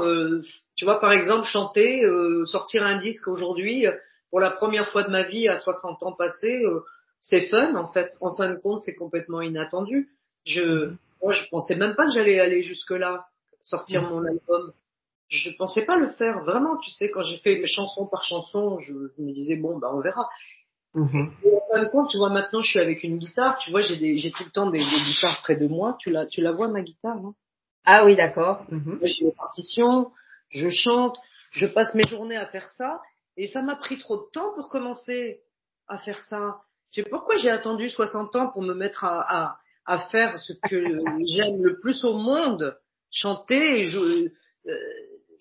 tu 0.75 0.85
vois, 0.85 0.99
par 0.99 1.11
exemple, 1.11 1.45
chanter, 1.45 2.03
sortir 2.45 2.83
un 2.83 2.97
disque 2.99 3.27
aujourd'hui 3.27 3.87
pour 4.33 4.39
la 4.39 4.49
première 4.49 4.89
fois 4.89 5.03
de 5.03 5.11
ma 5.11 5.21
vie 5.21 5.47
à 5.47 5.59
60 5.59 6.01
ans 6.01 6.13
passés, 6.13 6.63
euh, 6.65 6.79
c'est 7.21 7.49
fun 7.49 7.75
en 7.75 7.91
fait. 7.91 8.17
En 8.19 8.33
fin 8.33 8.49
de 8.49 8.55
compte, 8.55 8.81
c'est 8.81 8.95
complètement 8.95 9.41
inattendu. 9.41 10.09
Je, 10.43 10.91
moi, 11.21 11.33
je 11.33 11.47
pensais 11.51 11.75
même 11.75 11.93
pas 11.93 12.05
que 12.05 12.13
j'allais 12.13 12.39
aller 12.39 12.63
jusque 12.63 12.89
là, 12.89 13.27
sortir 13.61 14.01
mm. 14.01 14.09
mon 14.09 14.25
album. 14.25 14.73
Je 15.33 15.49
pensais 15.57 15.83
pas 15.83 15.97
le 15.97 16.09
faire 16.09 16.43
vraiment. 16.43 16.77
Tu 16.77 16.91
sais, 16.91 17.09
quand 17.09 17.23
j'ai 17.23 17.37
fait 17.37 17.57
mes 17.57 17.65
chansons 17.65 18.05
par 18.05 18.23
chanson, 18.23 18.77
je, 18.79 18.93
me 18.93 19.33
disais 19.33 19.55
bon, 19.55 19.79
bah 19.79 19.89
on 19.93 19.99
verra. 19.99 20.29
Et 20.95 20.99
en 20.99 21.07
fin 21.07 21.83
de 21.83 21.89
compte, 21.89 22.11
tu 22.11 22.17
vois, 22.17 22.29
maintenant, 22.29 22.61
je 22.61 22.69
suis 22.69 22.79
avec 22.79 23.03
une 23.03 23.17
guitare. 23.17 23.57
Tu 23.57 23.71
vois, 23.71 23.81
j'ai 23.81 23.97
des, 23.97 24.17
j'ai 24.17 24.31
tout 24.31 24.43
le 24.43 24.51
temps 24.51 24.69
des, 24.69 24.77
des, 24.77 24.85
guitares 24.85 25.41
près 25.41 25.55
de 25.55 25.67
moi. 25.67 25.97
Tu 25.99 26.11
la, 26.11 26.27
tu 26.27 26.41
la 26.41 26.51
vois 26.51 26.67
ma 26.67 26.81
guitare, 26.81 27.15
non? 27.15 27.33
Ah 27.83 28.05
oui, 28.05 28.15
d'accord. 28.15 28.63
Mm-hmm. 28.71 28.99
J'ai 29.01 29.25
mes 29.25 29.31
partitions, 29.31 30.11
je 30.49 30.69
chante, 30.69 31.17
je 31.51 31.65
passe 31.65 31.95
mes 31.95 32.07
journées 32.07 32.37
à 32.37 32.45
faire 32.45 32.69
ça. 32.69 33.01
Et 33.35 33.47
ça 33.47 33.63
m'a 33.63 33.75
pris 33.75 33.97
trop 33.97 34.17
de 34.17 34.29
temps 34.31 34.53
pour 34.53 34.69
commencer 34.69 35.41
à 35.87 35.97
faire 35.97 36.21
ça. 36.21 36.61
Je 36.91 37.01
sais 37.01 37.09
pourquoi 37.09 37.37
j'ai 37.37 37.49
attendu 37.49 37.89
60 37.89 38.35
ans 38.35 38.49
pour 38.49 38.61
me 38.61 38.75
mettre 38.75 39.03
à, 39.03 39.25
à, 39.27 39.57
à 39.85 39.97
faire 40.09 40.37
ce 40.37 40.53
que 40.53 40.99
j'aime 41.35 41.63
le 41.63 41.79
plus 41.79 42.05
au 42.05 42.13
monde, 42.13 42.77
chanter, 43.11 43.83
jouer, 43.85 44.31
euh, 44.67 44.75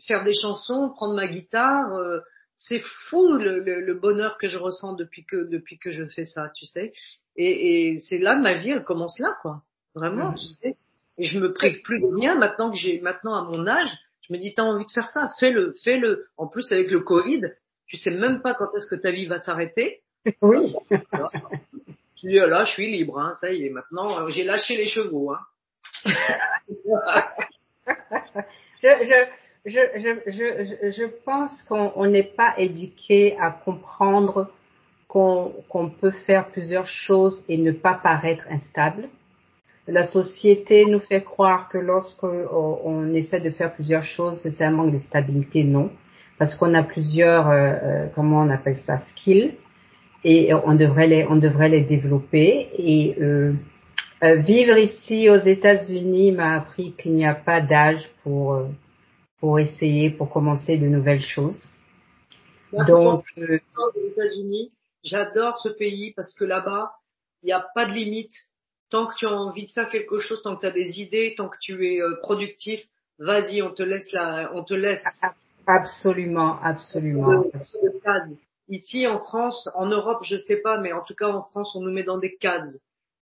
faire 0.06 0.24
des 0.24 0.34
chansons, 0.34 0.90
prendre 0.90 1.14
ma 1.14 1.26
guitare. 1.26 1.94
Euh, 1.94 2.20
c'est 2.56 2.80
fou 3.08 3.32
le, 3.32 3.58
le, 3.60 3.94
bonheur 3.94 4.38
que 4.38 4.46
je 4.46 4.58
ressens 4.58 4.92
depuis 4.94 5.24
que 5.24 5.48
depuis 5.48 5.78
que 5.78 5.90
je 5.90 6.04
fais 6.04 6.26
ça, 6.26 6.50
tu 6.54 6.64
sais. 6.64 6.92
Et, 7.36 7.92
et 7.92 7.98
c'est 7.98 8.18
là 8.18 8.36
ma 8.36 8.54
vie, 8.54 8.70
elle 8.70 8.84
commence 8.84 9.18
là, 9.18 9.36
quoi. 9.42 9.62
Vraiment, 9.94 10.30
mmh. 10.32 10.36
tu 10.36 10.44
sais. 10.46 10.76
Et 11.18 11.24
je 11.24 11.40
me 11.40 11.52
prive 11.52 11.82
plus 11.82 12.00
de 12.00 12.06
rien 12.06 12.36
maintenant 12.36 12.70
que 12.70 12.76
j'ai 12.76 13.00
maintenant 13.00 13.34
à 13.34 13.42
mon 13.42 13.66
âge. 13.66 13.90
Je 14.28 14.32
me 14.32 14.38
dis 14.38 14.54
t'as 14.54 14.62
envie 14.62 14.86
de 14.86 14.90
faire 14.90 15.08
ça, 15.08 15.30
fais-le, 15.40 15.74
fais-le. 15.82 16.26
En 16.36 16.46
plus 16.46 16.70
avec 16.72 16.90
le 16.90 17.00
Covid, 17.00 17.52
tu 17.86 17.96
sais 17.96 18.10
même 18.10 18.42
pas 18.42 18.54
quand 18.54 18.72
est-ce 18.76 18.86
que 18.86 18.94
ta 18.94 19.10
vie 19.10 19.26
va 19.26 19.40
s'arrêter. 19.40 20.00
Oui. 20.40 20.72
Je 22.22 22.28
dis, 22.28 22.36
là, 22.36 22.64
je 22.64 22.70
suis 22.70 22.88
libre, 22.88 23.18
hein, 23.18 23.34
ça 23.40 23.52
y 23.52 23.66
est, 23.66 23.70
maintenant, 23.70 24.20
euh, 24.20 24.28
j'ai 24.28 24.44
lâché 24.44 24.76
les 24.76 24.86
chevaux. 24.86 25.32
Hein. 25.32 25.40
je, 26.04 26.12
je, 28.80 29.26
je, 29.64 29.80
je, 29.96 30.90
je, 30.90 31.04
pense 31.24 31.62
qu'on 31.64 32.06
n'est 32.06 32.22
pas 32.22 32.54
éduqué 32.58 33.36
à 33.38 33.50
comprendre 33.50 34.50
qu'on 35.08 35.52
qu'on 35.68 35.88
peut 35.88 36.10
faire 36.26 36.48
plusieurs 36.48 36.86
choses 36.86 37.44
et 37.48 37.56
ne 37.56 37.72
pas 37.72 37.94
paraître 37.94 38.44
instable. 38.50 39.08
La 39.86 40.06
société 40.06 40.84
nous 40.86 41.00
fait 41.00 41.22
croire 41.22 41.68
que 41.68 41.78
lorsqu'on 41.78 42.28
euh, 42.28 42.78
on 42.84 43.14
essaie 43.14 43.40
de 43.40 43.50
faire 43.50 43.72
plusieurs 43.74 44.04
choses, 44.04 44.40
c'est 44.42 44.64
un 44.64 44.70
manque 44.70 44.92
de 44.92 44.98
stabilité. 44.98 45.64
Non, 45.64 45.90
parce 46.42 46.56
qu'on 46.56 46.74
a 46.74 46.82
plusieurs, 46.82 47.48
euh, 47.48 47.54
euh, 47.54 48.06
comment 48.16 48.40
on 48.40 48.50
appelle 48.50 48.78
ça, 48.78 48.98
skills, 48.98 49.54
et 50.24 50.52
on 50.52 50.74
devrait 50.74 51.06
les, 51.06 51.24
on 51.28 51.36
devrait 51.36 51.68
les 51.68 51.82
développer. 51.82 52.68
Et 52.78 53.16
euh, 53.20 53.52
vivre 54.20 54.76
ici 54.76 55.30
aux 55.30 55.38
États-Unis 55.38 56.32
m'a 56.32 56.56
appris 56.56 56.94
qu'il 56.98 57.12
n'y 57.12 57.26
a 57.26 57.34
pas 57.34 57.60
d'âge 57.60 58.08
pour 58.22 58.60
pour 59.42 59.58
essayer, 59.58 60.08
pour 60.08 60.30
commencer 60.30 60.76
de 60.76 60.86
nouvelles 60.86 61.20
choses. 61.20 61.58
Donc, 62.72 63.24
aux 63.36 64.00
États-Unis, 64.00 64.72
j'adore 65.02 65.58
ce 65.58 65.68
pays 65.68 66.12
parce 66.14 66.32
que 66.34 66.44
là-bas, 66.44 66.92
il 67.42 67.46
n'y 67.46 67.52
a 67.52 67.66
pas 67.74 67.86
de 67.86 67.90
limite 67.90 68.32
tant 68.88 69.08
que 69.08 69.16
tu 69.16 69.26
as 69.26 69.32
envie 69.32 69.66
de 69.66 69.72
faire 69.72 69.88
quelque 69.88 70.20
chose, 70.20 70.40
tant 70.44 70.54
que 70.54 70.60
tu 70.60 70.66
as 70.66 70.70
des 70.70 71.00
idées, 71.00 71.34
tant 71.36 71.48
que 71.48 71.56
tu 71.60 71.92
es 71.92 72.00
euh, 72.00 72.14
productif, 72.22 72.80
vas-y, 73.18 73.62
on 73.62 73.74
te 73.74 73.82
laisse 73.82 74.12
la, 74.12 74.52
on 74.54 74.62
te 74.62 74.74
laisse. 74.74 75.04
Absolument, 75.66 76.60
absolument. 76.62 77.42
Ici 78.68 79.08
en 79.08 79.18
France, 79.18 79.68
en 79.74 79.86
Europe, 79.86 80.22
je 80.22 80.36
sais 80.36 80.58
pas, 80.58 80.78
mais 80.78 80.92
en 80.92 81.02
tout 81.02 81.16
cas 81.16 81.26
en 81.26 81.42
France, 81.42 81.74
on 81.74 81.80
nous 81.80 81.90
met 81.90 82.04
dans 82.04 82.18
des 82.18 82.36
cases. 82.36 82.78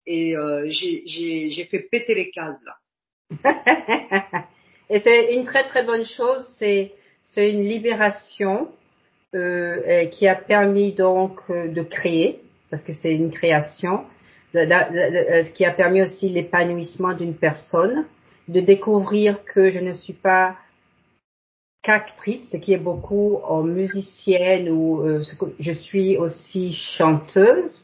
Et 0.07 0.35
euh, 0.35 0.65
j'ai 0.67 1.67
fait 1.69 1.87
péter 1.91 2.15
les 2.15 2.31
cases 2.31 2.57
là. 2.65 4.47
Et 4.89 4.99
c'est 4.99 5.33
une 5.33 5.45
très 5.45 5.67
très 5.67 5.83
bonne 5.83 6.05
chose. 6.05 6.45
C'est 6.59 6.93
c'est 7.27 7.49
une 7.51 7.63
libération 7.63 8.69
euh, 9.35 10.05
qui 10.05 10.27
a 10.27 10.35
permis 10.35 10.93
donc 10.93 11.39
euh, 11.49 11.67
de 11.67 11.81
créer, 11.81 12.41
parce 12.69 12.83
que 12.83 12.93
c'est 12.93 13.13
une 13.13 13.31
création 13.31 14.05
euh, 14.55 15.43
qui 15.53 15.65
a 15.65 15.71
permis 15.71 16.01
aussi 16.01 16.29
l'épanouissement 16.29 17.13
d'une 17.13 17.35
personne, 17.35 18.05
de 18.47 18.61
découvrir 18.61 19.43
que 19.43 19.71
je 19.71 19.79
ne 19.79 19.91
suis 19.91 20.13
pas 20.13 20.55
qu'actrice, 21.87 22.49
ce 22.51 22.57
qui 22.57 22.73
est 22.73 22.83
beaucoup 22.83 23.39
en 23.45 23.63
musicienne 23.63 24.69
ou 24.69 25.01
euh, 25.01 25.23
je 25.59 25.71
suis 25.71 26.17
aussi 26.17 26.73
chanteuse 26.73 27.81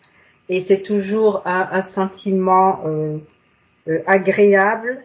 et 0.49 0.61
c'est 0.61 0.81
toujours 0.81 1.41
un, 1.45 1.83
sentiment 1.83 2.81
euh, 2.85 3.17
euh, 3.87 3.99
agréable 4.05 5.03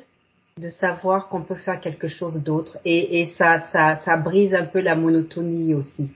de 0.58 0.70
savoir 0.70 1.28
qu'on 1.28 1.42
peut 1.42 1.56
faire 1.56 1.80
quelque 1.80 2.08
chose 2.08 2.42
d'autre 2.42 2.78
et, 2.84 3.20
et 3.20 3.26
ça, 3.26 3.58
ça, 3.72 3.96
ça 3.96 4.16
brise 4.16 4.54
un 4.54 4.66
peu 4.66 4.80
la 4.80 4.94
monotonie 4.94 5.74
aussi. 5.74 6.10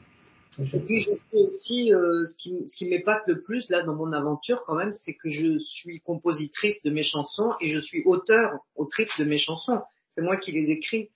Et 0.59 0.81
puis 0.81 1.01
je 1.01 1.15
sais 1.15 1.37
aussi 1.37 1.95
euh, 1.95 2.27
ce 2.27 2.37
qui, 2.37 2.69
ce 2.69 2.77
qui 2.77 2.85
m'épate 2.87 3.23
le 3.27 3.41
plus 3.41 3.71
là 3.71 3.83
dans 3.83 3.95
mon 3.95 4.13
aventure 4.13 4.63
quand 4.67 4.75
même, 4.75 4.93
c'est 4.93 5.15
que 5.15 5.31
je 5.31 5.59
suis 5.59 6.01
compositrice 6.01 6.83
de 6.83 6.91
mes 6.91 7.03
chansons 7.03 7.53
et 7.61 7.69
je 7.69 7.79
suis 7.79 8.03
auteur, 8.05 8.59
autrice 8.77 9.11
de 9.19 9.25
mes 9.25 9.39
chansons. 9.39 9.81
C'est 10.11 10.21
moi 10.21 10.37
qui 10.37 10.53
les 10.53 10.71
écris. 10.71 11.09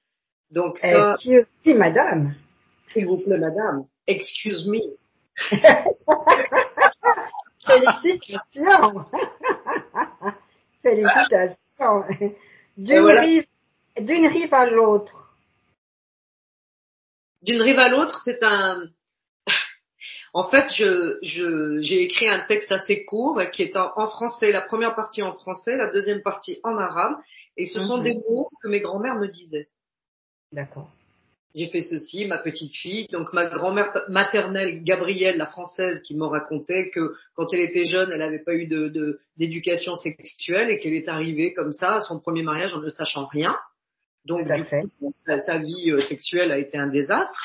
Donc 0.51 0.79
ça. 0.79 1.15
Excuse 1.15 1.47
me, 1.67 1.75
madame. 1.75 2.35
S'il 2.93 3.07
vous 3.07 3.19
plaît, 3.19 3.39
madame. 3.39 3.85
Excuse 4.07 4.67
me. 4.67 4.79
Félicitations. 7.67 9.05
Félicitations. 10.83 12.05
D'une 12.77 13.07
rive, 13.07 13.47
d'une 13.99 14.27
rive 14.27 14.53
à 14.53 14.67
l'autre. 14.67 15.35
D'une 17.43 17.63
rive 17.63 17.79
à 17.79 17.89
l'autre, 17.89 18.21
c'est 18.25 18.43
un, 18.43 18.89
en 20.35 20.51
fait, 20.51 20.67
je, 20.75 21.19
je, 21.23 21.79
j'ai 21.81 22.03
écrit 22.03 22.29
un 22.29 22.41
texte 22.41 22.73
assez 22.73 23.05
court 23.05 23.41
qui 23.53 23.63
est 23.63 23.77
en, 23.77 24.07
français, 24.09 24.51
la 24.51 24.63
première 24.63 24.95
partie 24.95 25.23
en 25.23 25.33
français, 25.33 25.77
la 25.77 25.91
deuxième 25.91 26.23
partie 26.23 26.61
en 26.65 26.77
arabe, 26.77 27.17
et 27.57 27.65
ce 27.65 27.81
sont 27.81 27.99
mhm. 27.99 28.05
des 28.05 28.15
mots 28.29 28.51
que 28.63 28.69
mes 28.69 28.81
grands-mères 28.81 29.17
me 29.17 29.29
disaient. 29.29 29.69
D'accord. 30.53 30.91
J'ai 31.57 31.69
fait 31.69 31.81
ceci, 31.81 32.27
ma 32.27 32.37
petite 32.37 32.75
fille, 32.75 33.09
donc 33.11 33.33
ma 33.33 33.47
grand-mère 33.47 33.91
maternelle, 34.11 34.85
Gabrielle, 34.85 35.39
la 35.39 35.47
française, 35.47 36.03
qui 36.03 36.15
me 36.15 36.27
racontait 36.27 36.91
que 36.91 37.15
quand 37.35 37.47
elle 37.55 37.61
était 37.61 37.87
jeune, 37.87 38.13
elle 38.13 38.19
n'avait 38.19 38.41
pas 38.41 38.53
eu 38.53 38.67
de, 38.67 39.21
d'éducation 39.39 39.97
sexuelle 39.97 40.69
et 40.69 40.79
qu'elle 40.79 40.93
est 40.93 41.09
arrivée 41.09 41.55
comme 41.55 41.73
ça 41.73 41.95
à 41.95 42.01
son 42.03 42.21
premier 42.21 42.43
mariage 42.43 42.75
en 42.75 42.81
ne 42.81 42.91
sachant 42.91 43.25
rien. 43.25 43.57
Donc, 44.27 44.47
sa 45.47 45.57
vie 45.57 45.93
euh, 45.93 46.01
sexuelle 46.03 46.53
a 46.53 46.59
été 46.59 46.77
un 46.77 46.89
désastre. 46.89 47.41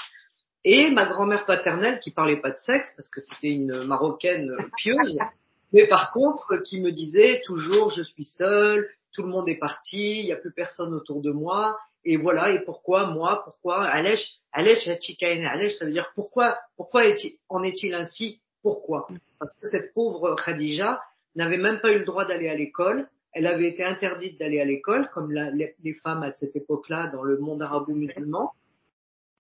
Et 0.66 0.92
ma 0.92 1.06
grand-mère 1.06 1.46
paternelle 1.46 2.00
qui 2.00 2.12
parlait 2.12 2.42
pas 2.42 2.52
de 2.52 2.58
sexe 2.58 2.92
parce 2.98 3.10
que 3.10 3.22
c'était 3.22 3.54
une 3.54 3.86
marocaine 3.86 4.52
pieuse, 4.76 5.18
mais 5.74 5.88
par 5.88 6.12
contre 6.12 6.58
qui 6.66 6.82
me 6.82 6.92
disait 6.92 7.42
toujours 7.46 7.90
je 7.90 8.04
suis 8.04 8.26
seule, 8.26 8.90
tout 9.14 9.24
le 9.24 9.30
monde 9.30 9.50
est 9.50 9.60
parti, 9.60 10.20
il 10.20 10.26
n'y 10.26 10.32
a 10.32 10.38
plus 10.38 10.54
personne 10.54 10.94
autour 10.94 11.22
de 11.22 11.32
moi. 11.32 11.78
Et 12.04 12.18
voilà 12.18 12.52
et 12.52 12.64
pourquoi 12.66 13.08
moi 13.08 13.42
pourquoi 13.44 13.86
Alèche 13.86 14.26
Alèche 14.52 14.88
Alèche 14.88 15.74
ça 15.78 15.86
veut 15.86 15.92
dire 15.92 16.12
pourquoi 16.16 16.58
pourquoi 16.76 17.04
en 17.50 17.62
est-il 17.62 17.94
ainsi 17.94 18.42
pourquoi? 18.64 19.08
Parce 19.40 19.56
que 19.56 19.68
cette 19.68 19.94
pauvre 19.94 20.36
Khadija 20.36 21.02
n'avait 21.36 21.58
même 21.58 21.80
pas 21.80 21.92
eu 21.92 22.00
le 22.00 22.06
droit 22.06 22.26
d'aller 22.26 22.50
à 22.50 22.56
l'école. 22.56 23.08
Elle 23.34 23.48
avait 23.48 23.70
été 23.70 23.84
interdite 23.84 24.40
d'aller 24.40 24.60
à 24.60 24.66
l'école 24.66 25.10
comme 25.14 25.32
les 25.32 25.94
femmes 26.04 26.24
à 26.24 26.34
cette 26.34 26.56
époque-là 26.56 27.08
dans 27.08 27.24
le 27.24 27.38
monde 27.38 27.62
arabo-musulman. 27.62 28.52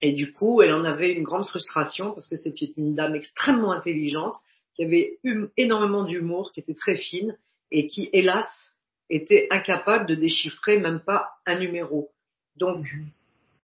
Et 0.02 0.14
du 0.14 0.32
coup, 0.32 0.62
elle 0.62 0.74
en 0.74 0.84
avait 0.84 1.14
une 1.14 1.24
grande 1.24 1.46
frustration 1.46 2.12
parce 2.12 2.28
que 2.28 2.36
c'était 2.36 2.74
une 2.78 2.96
dame 2.96 3.16
extrêmement 3.16 3.72
intelligente, 3.72 4.36
qui 4.74 4.84
avait 4.84 5.20
eu 5.24 5.46
énormément 5.58 6.04
d'humour, 6.04 6.52
qui 6.52 6.62
était 6.62 6.74
très 6.74 6.96
fine 6.96 7.38
et 7.70 7.88
qui, 7.88 8.10
hélas, 8.14 8.76
était 9.14 9.48
incapable 9.52 10.06
de 10.06 10.16
déchiffrer 10.16 10.80
même 10.80 11.00
pas 11.00 11.30
un 11.46 11.60
numéro. 11.60 12.10
Donc, 12.56 12.86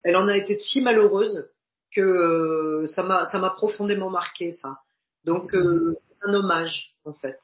elle 0.04 0.16
en 0.16 0.28
a 0.28 0.38
été 0.38 0.58
si 0.58 0.82
malheureuse 0.82 1.50
que 1.96 2.02
euh, 2.02 2.88
ça 2.88 3.04
m'a 3.04 3.26
ça 3.26 3.40
m'a 3.40 3.50
profondément 3.50 4.10
marqué 4.10 4.52
ça. 4.52 4.80
Donc 5.26 5.54
euh, 5.54 5.96
c'est 6.00 6.30
un 6.30 6.34
hommage 6.34 6.94
en 7.06 7.14
fait. 7.14 7.40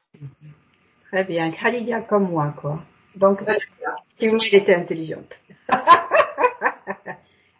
Très 1.10 1.24
bien, 1.24 1.50
Khalidia 1.50 2.02
comme 2.02 2.30
moi 2.30 2.54
quoi. 2.60 2.82
Donc 3.16 3.42
tu 4.18 4.56
était 4.56 4.74
intelligente. 4.74 5.32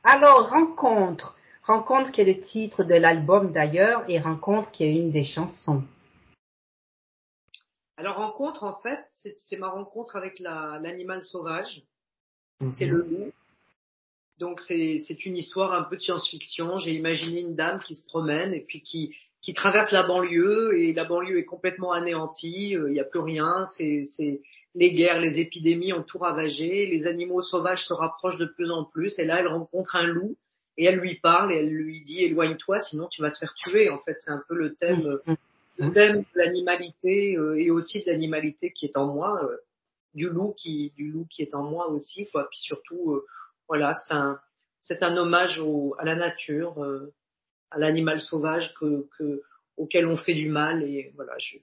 Alors, 0.05 0.51
Rencontre. 0.51 1.37
Rencontre 1.67 2.13
qui 2.13 2.21
est 2.21 2.25
le 2.25 2.41
titre 2.43 2.85
de 2.85 2.95
l'album 2.95 3.53
d'ailleurs 3.53 4.05
et 4.07 4.19
Rencontre 4.21 4.71
qui 4.71 4.85
est 4.85 4.93
une 4.93 5.11
des 5.11 5.25
chansons. 5.25 5.83
Alors, 7.97 8.17
Rencontre, 8.17 8.65
en 8.65 8.75
fait, 8.81 8.99
c'est 9.15 9.57
ma 9.57 9.69
rencontre 9.69 10.17
avec 10.17 10.41
l'animal 10.41 11.23
sauvage. 11.23 11.83
C'est 12.73 12.87
le 12.87 12.99
loup. 12.99 13.33
Donc, 14.39 14.61
c'est 14.61 15.27
une 15.27 15.37
histoire 15.37 15.73
un 15.73 15.85
peu 15.85 15.97
de 15.97 16.03
science-fiction. 16.03 16.79
J'ai 16.79 16.95
imaginé 16.95 17.41
une 17.41 17.55
dame 17.55 17.81
qui 17.81 17.95
se 17.95 18.05
promène 18.05 18.53
et 18.53 18.61
puis 18.61 18.83
qui, 18.83 19.15
qui 19.43 19.55
traverse 19.55 19.93
la 19.93 20.03
banlieue 20.03 20.79
et 20.79 20.93
la 20.93 21.05
banlieue 21.05 21.39
est 21.39 21.45
complètement 21.45 21.93
anéantie. 21.93 22.77
Euh, 22.77 22.89
il 22.89 22.95
n'y 22.95 23.01
a 23.01 23.05
plus 23.05 23.21
rien. 23.21 23.67
C'est 23.77 24.05
les 24.75 24.93
guerres, 24.93 25.21
les 25.21 25.39
épidémies 25.39 25.93
ont 25.93 26.03
tout 26.03 26.19
ravagé, 26.19 26.87
les 26.87 27.07
animaux 27.07 27.43
sauvages 27.43 27.87
se 27.87 27.95
rapprochent 27.95 28.39
de 28.39 28.47
plus 28.47 28.71
en 28.71 28.85
plus, 28.85 29.19
et 29.19 29.25
là 29.25 29.39
elle 29.39 29.47
rencontre 29.47 29.97
un 29.97 30.07
loup 30.07 30.37
et 30.77 30.87
elle 30.87 30.99
lui 30.99 31.15
parle 31.21 31.53
et 31.53 31.59
elle 31.59 31.71
lui 31.71 32.03
dit 32.03 32.25
éloigne-toi, 32.25 32.81
sinon 32.81 33.07
tu 33.09 33.23
vas 33.23 33.31
te 33.31 33.39
faire 33.39 33.55
tuer. 33.55 33.91
En 33.91 33.99
fait, 33.99 34.17
c'est 34.19 34.33
un 34.33 34.43
peu 34.49 34.57
le 34.57 34.75
thème, 34.75 35.19
mm. 35.27 35.35
Thème 35.77 36.21
de 36.21 36.39
l'animalité 36.39 37.37
euh, 37.37 37.59
et 37.59 37.71
aussi 37.71 38.05
de 38.05 38.11
l'animalité 38.11 38.73
qui 38.73 38.87
est 38.87 38.97
en 38.97 39.07
moi, 39.07 39.43
euh, 39.45 39.57
du 40.15 40.29
loup 40.29 40.55
qui, 40.57 40.93
du 40.97 41.11
loup 41.11 41.27
qui 41.31 41.43
est 41.43 41.55
en 41.55 41.63
moi 41.63 41.89
aussi, 41.89 42.29
quoi. 42.31 42.49
Puis 42.51 42.61
surtout, 42.61 43.13
euh, 43.13 43.27
voilà, 43.69 43.95
c'est 43.95 44.15
un, 44.15 44.41
c'est 44.81 45.03
un 45.03 45.17
hommage 45.17 45.59
au, 45.61 45.95
à 45.99 46.05
la 46.05 46.15
nature, 46.15 46.85
à 47.71 47.79
l'animal 47.79 48.21
sauvage 48.21 48.75
que, 48.75 49.09
que, 49.19 49.43
auquel 49.77 50.07
on 50.07 50.17
fait 50.17 50.35
du 50.35 50.49
mal 50.49 50.83
et 50.83 51.13
voilà, 51.17 51.33
je, 51.39 51.57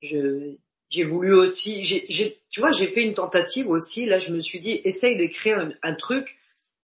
je 0.00 0.56
j'ai 0.92 1.04
voulu 1.04 1.34
aussi, 1.34 1.82
j'ai, 1.82 2.38
tu 2.50 2.60
vois, 2.60 2.70
j'ai 2.70 2.88
fait 2.88 3.02
une 3.02 3.14
tentative 3.14 3.68
aussi. 3.70 4.04
Là, 4.04 4.18
je 4.18 4.30
me 4.30 4.40
suis 4.40 4.60
dit, 4.60 4.80
essaye 4.84 5.16
d'écrire 5.16 5.72
un, 5.82 5.94
truc 5.94 6.36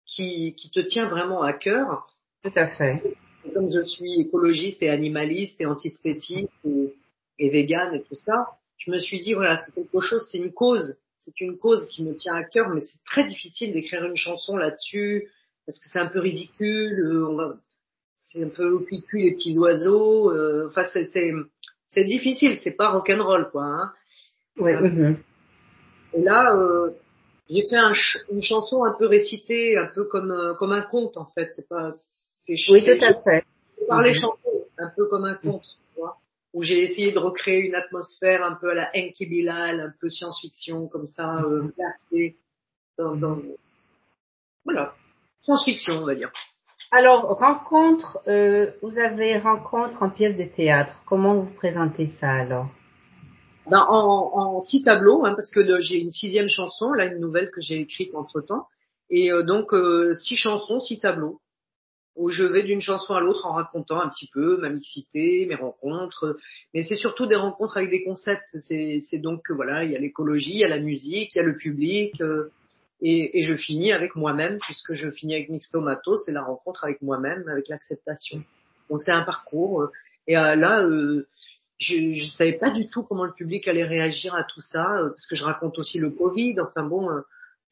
qui, 0.06 0.54
qui 0.54 0.70
te 0.70 0.80
tient 0.80 1.08
vraiment 1.08 1.42
à 1.42 1.52
cœur. 1.52 2.16
Tout 2.42 2.52
à 2.56 2.66
fait. 2.68 3.02
Comme 3.52 3.70
je 3.70 3.82
suis 3.84 4.20
écologiste 4.20 4.82
et 4.82 4.90
animaliste 4.90 5.60
et 5.60 5.66
antispéciste 5.66 6.52
et, 6.64 6.94
et 7.38 7.50
végane 7.50 7.94
et 7.94 8.02
tout 8.02 8.14
ça, 8.14 8.46
je 8.78 8.90
me 8.90 8.98
suis 8.98 9.20
dit, 9.20 9.34
voilà, 9.34 9.58
c'est 9.58 9.74
quelque 9.74 10.00
chose, 10.00 10.26
c'est 10.30 10.38
une 10.38 10.52
cause. 10.52 10.96
C'est 11.18 11.40
une 11.40 11.58
cause 11.58 11.86
qui 11.88 12.04
me 12.04 12.14
tient 12.14 12.34
à 12.34 12.44
cœur, 12.44 12.70
mais 12.70 12.80
c'est 12.80 13.02
très 13.04 13.24
difficile 13.24 13.72
d'écrire 13.72 14.04
une 14.04 14.16
chanson 14.16 14.56
là-dessus 14.56 15.28
parce 15.66 15.78
que 15.78 15.88
c'est 15.90 15.98
un 15.98 16.06
peu 16.06 16.20
ridicule. 16.20 17.26
On 17.28 17.34
va, 17.34 17.56
c'est 18.24 18.42
un 18.42 18.48
peu 18.48 18.70
au 18.70 18.80
cul 18.80 19.18
les 19.18 19.32
petits 19.32 19.58
oiseaux. 19.58 20.30
Euh, 20.30 20.68
enfin, 20.68 20.84
c'est, 20.86 21.04
c'est 21.86 22.04
difficile, 22.04 22.56
c'est 22.58 22.70
pas 22.70 22.90
rock'n'roll 22.90 23.50
quoi. 23.50 23.64
Hein. 23.64 23.92
Mhm. 24.56 25.16
Et 26.14 26.22
là, 26.22 26.54
euh, 26.56 26.90
j'ai 27.50 27.66
fait 27.68 27.76
un 27.76 27.94
ch- 27.94 28.18
une 28.30 28.42
chanson 28.42 28.84
un 28.84 28.92
peu 28.98 29.06
récitée, 29.06 29.76
un 29.78 29.86
peu 29.86 30.04
comme 30.04 30.30
euh, 30.30 30.54
comme 30.54 30.72
un 30.72 30.82
conte 30.82 31.16
en 31.16 31.26
fait. 31.34 31.50
C'est 31.54 31.68
pas, 31.68 31.92
c'est 31.94 32.54
Oui, 32.70 32.84
tout 32.84 33.04
à 33.04 33.14
fait. 33.22 33.44
J'ai 33.78 33.86
parlé 33.86 34.10
Mhm. 34.10 34.14
chanter, 34.16 34.48
un 34.78 34.90
peu 34.96 35.06
comme 35.08 35.24
un 35.24 35.34
conte, 35.34 35.62
tu 35.94 36.00
vois, 36.00 36.16
où 36.52 36.62
j'ai 36.62 36.82
essayé 36.82 37.12
de 37.12 37.18
recréer 37.18 37.60
une 37.60 37.74
atmosphère 37.74 38.44
un 38.44 38.54
peu 38.54 38.70
à 38.70 38.74
la 38.74 38.90
Enki 38.94 39.26
Bilal, 39.26 39.80
un 39.80 39.92
peu 40.00 40.08
science-fiction, 40.08 40.88
comme 40.88 41.06
ça, 41.06 41.36
euh, 41.42 41.62
Mhm. 41.62 41.72
placée 41.72 42.36
dans, 42.98 43.14
dans, 43.16 43.38
voilà, 44.64 44.94
science-fiction, 45.42 45.94
on 46.02 46.04
va 46.06 46.14
dire. 46.14 46.30
Alors, 46.90 47.38
rencontre, 47.38 48.18
euh, 48.28 48.70
vous 48.82 48.98
avez 48.98 49.38
rencontre 49.38 50.02
en 50.02 50.10
pièce 50.10 50.36
de 50.36 50.44
théâtre. 50.44 50.94
Comment 51.06 51.34
vous 51.34 51.54
présentez 51.54 52.08
ça 52.20 52.30
alors? 52.30 52.68
Ben, 53.70 53.84
en, 53.88 54.30
en 54.34 54.62
six 54.62 54.82
tableaux, 54.82 55.26
hein, 55.26 55.34
parce 55.34 55.50
que 55.50 55.60
j'ai 55.80 55.98
une 55.98 56.12
sixième 56.12 56.48
chanson, 56.48 56.92
là, 56.92 57.04
une 57.04 57.20
nouvelle 57.20 57.50
que 57.50 57.60
j'ai 57.60 57.78
écrite 57.80 58.14
entre 58.14 58.40
temps, 58.40 58.66
et 59.10 59.30
euh, 59.30 59.42
donc 59.42 59.74
euh, 59.74 60.14
six 60.14 60.36
chansons, 60.36 60.80
six 60.80 61.00
tableaux, 61.00 61.40
où 62.16 62.30
je 62.30 62.44
vais 62.44 62.62
d'une 62.62 62.80
chanson 62.80 63.14
à 63.14 63.20
l'autre 63.20 63.46
en 63.46 63.52
racontant 63.52 64.00
un 64.00 64.08
petit 64.08 64.28
peu 64.32 64.56
ma 64.56 64.70
mixité, 64.70 65.46
mes 65.46 65.54
rencontres, 65.54 66.36
mais 66.72 66.82
c'est 66.82 66.96
surtout 66.96 67.26
des 67.26 67.36
rencontres 67.36 67.76
avec 67.76 67.90
des 67.90 68.02
concepts. 68.04 68.56
C'est, 68.58 69.18
donc 69.18 69.42
voilà, 69.50 69.84
il 69.84 69.92
y 69.92 69.96
a 69.96 70.00
l'écologie, 70.00 70.54
il 70.54 70.60
y 70.60 70.64
a 70.64 70.68
la 70.68 70.80
musique, 70.80 71.34
il 71.34 71.38
y 71.38 71.40
a 71.40 71.44
le 71.44 71.56
public, 71.56 72.20
euh, 72.20 72.50
et, 73.02 73.38
et 73.38 73.42
je 73.44 73.54
finis 73.54 73.92
avec 73.92 74.16
moi-même, 74.16 74.58
puisque 74.60 74.94
je 74.94 75.10
finis 75.10 75.34
avec 75.34 75.50
Mix 75.50 75.70
Tomato, 75.70 76.16
c'est 76.16 76.32
la 76.32 76.42
rencontre 76.42 76.84
avec 76.84 77.02
moi-même, 77.02 77.46
avec 77.48 77.68
l'acceptation. 77.68 78.42
Donc 78.90 79.02
c'est 79.02 79.12
un 79.12 79.22
parcours. 79.22 79.82
euh, 79.82 79.92
et 80.26 80.36
euh, 80.36 80.56
là, 80.56 80.82
euh, 80.82 81.26
je 81.78 81.96
ne 81.96 82.26
savais 82.28 82.58
pas 82.58 82.70
du 82.70 82.88
tout 82.88 83.02
comment 83.02 83.24
le 83.24 83.32
public 83.32 83.68
allait 83.68 83.84
réagir 83.84 84.34
à 84.34 84.44
tout 84.44 84.60
ça, 84.60 84.98
euh, 84.98 85.08
parce 85.10 85.26
que 85.26 85.36
je 85.36 85.44
raconte 85.44 85.78
aussi 85.78 85.98
le 85.98 86.10
Covid, 86.10 86.60
enfin 86.60 86.82
bon, 86.84 87.10
euh, 87.10 87.20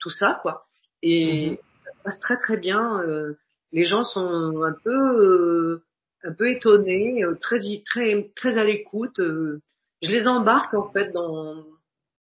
tout 0.01 0.11
ça, 0.11 0.39
quoi. 0.43 0.67
Et 1.03 1.51
Mhm. 1.51 1.57
ça 1.85 1.91
se 1.93 2.03
passe 2.05 2.21
très 2.21 2.37
très 2.39 2.57
bien. 2.57 3.03
euh, 3.03 3.35
les 3.73 3.85
gens 3.85 4.05
sont 4.05 4.63
un 4.63 4.73
peu 4.85 4.91
euh, 4.95 5.83
un 6.23 6.33
peu 6.33 6.49
étonnés, 6.51 7.25
euh, 7.25 7.35
très 7.41 7.59
très 7.85 8.31
très 8.37 8.59
à 8.59 8.65
l'écoute. 8.65 9.19
euh, 9.21 9.61
je 10.03 10.11
les 10.11 10.27
embarque 10.29 10.75
en 10.75 10.91
fait 10.93 11.11
dans 11.13 11.65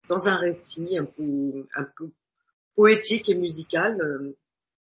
dans 0.09 0.27
un 0.27 0.37
récit 0.37 0.97
un 0.97 1.05
peu 1.05 1.67
un 1.75 1.85
peu 1.97 2.09
poétique 2.75 3.27
et 3.29 3.35
musical, 3.35 3.99
euh, 4.01 4.35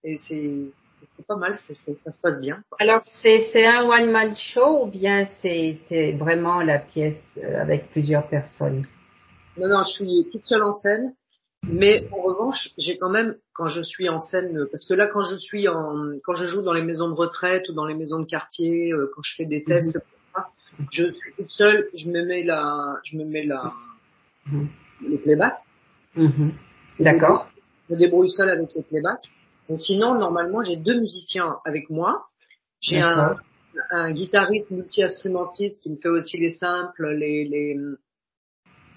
et 0.03 0.17
c'est 0.17 0.71
c'est 1.15 1.25
pas 1.25 1.35
mal, 1.35 1.55
c'est- 1.67 1.75
c'est- 1.75 1.97
ça 2.03 2.11
se 2.11 2.19
passe 2.19 2.39
bien. 2.41 2.61
Alors, 2.79 3.01
c'est 3.21 3.65
un 3.65 3.83
one-man 3.87 4.35
show 4.37 4.83
ou 4.83 4.87
bien 4.87 5.27
c'est 5.41 5.77
vraiment 6.17 6.61
la 6.61 6.79
pièce 6.79 7.21
euh, 7.37 7.61
avec 7.61 7.89
plusieurs 7.91 8.27
personnes? 8.27 8.85
Non, 9.57 9.67
non, 9.67 9.83
je 9.83 9.91
suis 9.91 10.29
toute 10.31 10.45
seule 10.45 10.63
en 10.63 10.73
scène. 10.73 11.13
Mais 11.67 12.07
en 12.11 12.21
revanche, 12.21 12.69
j'ai 12.77 12.97
quand 12.97 13.09
même, 13.09 13.35
quand 13.53 13.67
je 13.67 13.81
suis 13.81 14.07
en 14.07 14.19
scène, 14.19 14.57
euh, 14.57 14.65
parce 14.71 14.87
que 14.87 14.93
là, 14.93 15.07
quand 15.07 15.21
je 15.21 15.35
suis 15.35 15.67
en, 15.67 16.13
quand 16.23 16.33
je 16.33 16.45
joue 16.45 16.61
dans 16.61 16.71
les 16.73 16.81
maisons 16.83 17.09
de 17.09 17.13
retraite 17.13 17.67
ou 17.69 17.73
dans 17.73 17.85
les 17.85 17.93
maisons 17.95 18.19
de 18.19 18.25
quartier, 18.25 18.91
euh, 18.93 19.11
quand 19.13 19.21
je 19.23 19.35
fais 19.35 19.45
des 19.45 19.63
tests, 19.65 19.89
etc., 19.89 20.01
je 20.89 21.11
suis 21.11 21.33
toute 21.35 21.51
seule, 21.51 21.89
je 21.93 22.09
me 22.09 22.23
mets 22.23 22.43
la, 22.43 22.95
je 23.03 23.17
me 23.17 23.25
mets 23.25 23.43
la, 23.43 23.73
Mhm. 24.47 24.67
le 25.09 25.17
playback. 25.17 25.57
Mhm. 26.15 26.53
D'accord. 27.01 27.49
Je 27.89 27.95
me 27.95 27.99
débrouille 27.99 28.31
seule 28.31 28.49
avec 28.49 28.69
le 28.75 28.81
playback. 28.81 29.19
Mais 29.69 29.77
sinon, 29.77 30.15
normalement, 30.15 30.63
j'ai 30.63 30.77
deux 30.77 30.99
musiciens 30.99 31.57
avec 31.63 31.89
moi. 31.89 32.25
J'ai 32.81 32.99
un, 32.99 33.37
un 33.91 34.11
guitariste 34.11 34.71
multi-instrumentiste 34.71 35.81
qui 35.81 35.91
me 35.91 35.97
fait 35.97 36.09
aussi 36.09 36.37
les 36.37 36.51
samples, 36.51 37.11
les, 37.11 37.45
les 37.45 37.77
euh, 37.77 37.99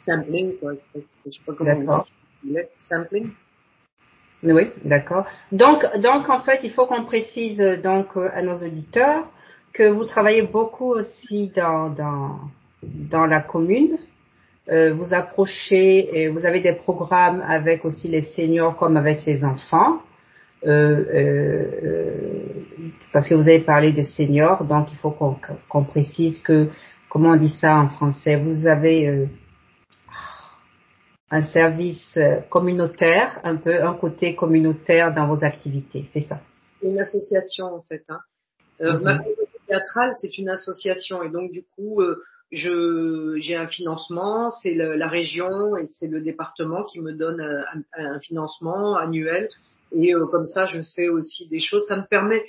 sampling, 0.06 0.58
quoi. 0.58 0.72
Je 0.94 1.30
sais 1.30 1.40
pas 1.44 1.52
comment 1.52 2.02
on 2.44 2.50
dit. 2.50 2.58
Sampling. 2.80 3.30
Oui, 4.42 4.70
d'accord. 4.84 5.26
Donc, 5.52 5.84
donc 6.00 6.28
en 6.28 6.40
fait, 6.40 6.60
il 6.64 6.72
faut 6.72 6.86
qu'on 6.86 7.04
précise 7.04 7.58
donc 7.82 8.16
euh, 8.16 8.28
à 8.34 8.42
nos 8.42 8.56
auditeurs 8.56 9.26
que 9.72 9.88
vous 9.88 10.04
travaillez 10.04 10.42
beaucoup 10.42 10.92
aussi 10.92 11.52
dans 11.54 11.90
dans 11.90 12.40
dans 12.82 13.26
la 13.26 13.40
commune. 13.40 13.98
Euh, 14.68 14.94
vous 14.94 15.12
approchez 15.12 16.16
et 16.16 16.28
vous 16.28 16.44
avez 16.46 16.60
des 16.60 16.72
programmes 16.72 17.42
avec 17.48 17.84
aussi 17.84 18.08
les 18.08 18.22
seniors 18.22 18.76
comme 18.76 18.96
avec 18.96 19.24
les 19.26 19.44
enfants. 19.44 20.00
Euh, 20.64 21.04
euh, 21.12 22.46
parce 23.12 23.28
que 23.28 23.34
vous 23.34 23.42
avez 23.48 23.60
parlé 23.60 23.92
des 23.92 24.04
seniors, 24.04 24.64
donc 24.64 24.92
il 24.92 24.98
faut 24.98 25.10
qu'on 25.10 25.84
précise 25.84 26.40
que 26.42 26.68
comment 27.10 27.30
on 27.30 27.36
dit 27.36 27.54
ça 27.60 27.76
en 27.76 27.88
français. 27.88 28.36
Vous 28.36 28.66
avez 28.68 29.08
euh, 29.08 29.26
un 31.30 31.42
service 31.42 32.18
communautaire, 32.48 33.40
un 33.42 33.56
peu 33.56 33.82
un 33.82 33.94
côté 33.94 34.36
communautaire 34.36 35.12
dans 35.12 35.26
vos 35.26 35.44
activités, 35.44 36.08
c'est 36.12 36.20
ça? 36.20 36.40
C'est 36.80 36.90
une 36.90 37.00
association 37.00 37.66
en 37.66 37.82
fait. 37.88 38.04
Hein. 38.08 38.20
Euh, 38.82 38.98
Mhm. 38.98 39.02
Ma 39.02 39.18
communauté 39.18 39.58
théâtrale, 39.66 40.12
c'est 40.16 40.38
une 40.38 40.48
association 40.48 41.22
et 41.24 41.30
donc 41.30 41.50
du 41.50 41.64
coup, 41.74 42.00
euh, 42.00 42.22
je 42.52 43.36
j'ai 43.38 43.56
un 43.56 43.66
financement, 43.66 44.50
c'est 44.50 44.74
la 44.74 45.08
région 45.08 45.76
et 45.76 45.86
c'est 45.86 46.08
le 46.08 46.20
département 46.20 46.84
qui 46.84 47.00
me 47.00 47.12
donne 47.12 47.40
un, 47.40 47.64
un 47.96 48.20
financement 48.20 48.96
annuel 48.96 49.48
et 49.94 50.14
euh, 50.14 50.26
comme 50.30 50.46
ça, 50.46 50.66
je 50.66 50.80
fais 50.94 51.08
aussi 51.08 51.48
des 51.48 51.60
choses. 51.60 51.84
Ça 51.88 51.96
me 51.96 52.06
permet, 52.08 52.42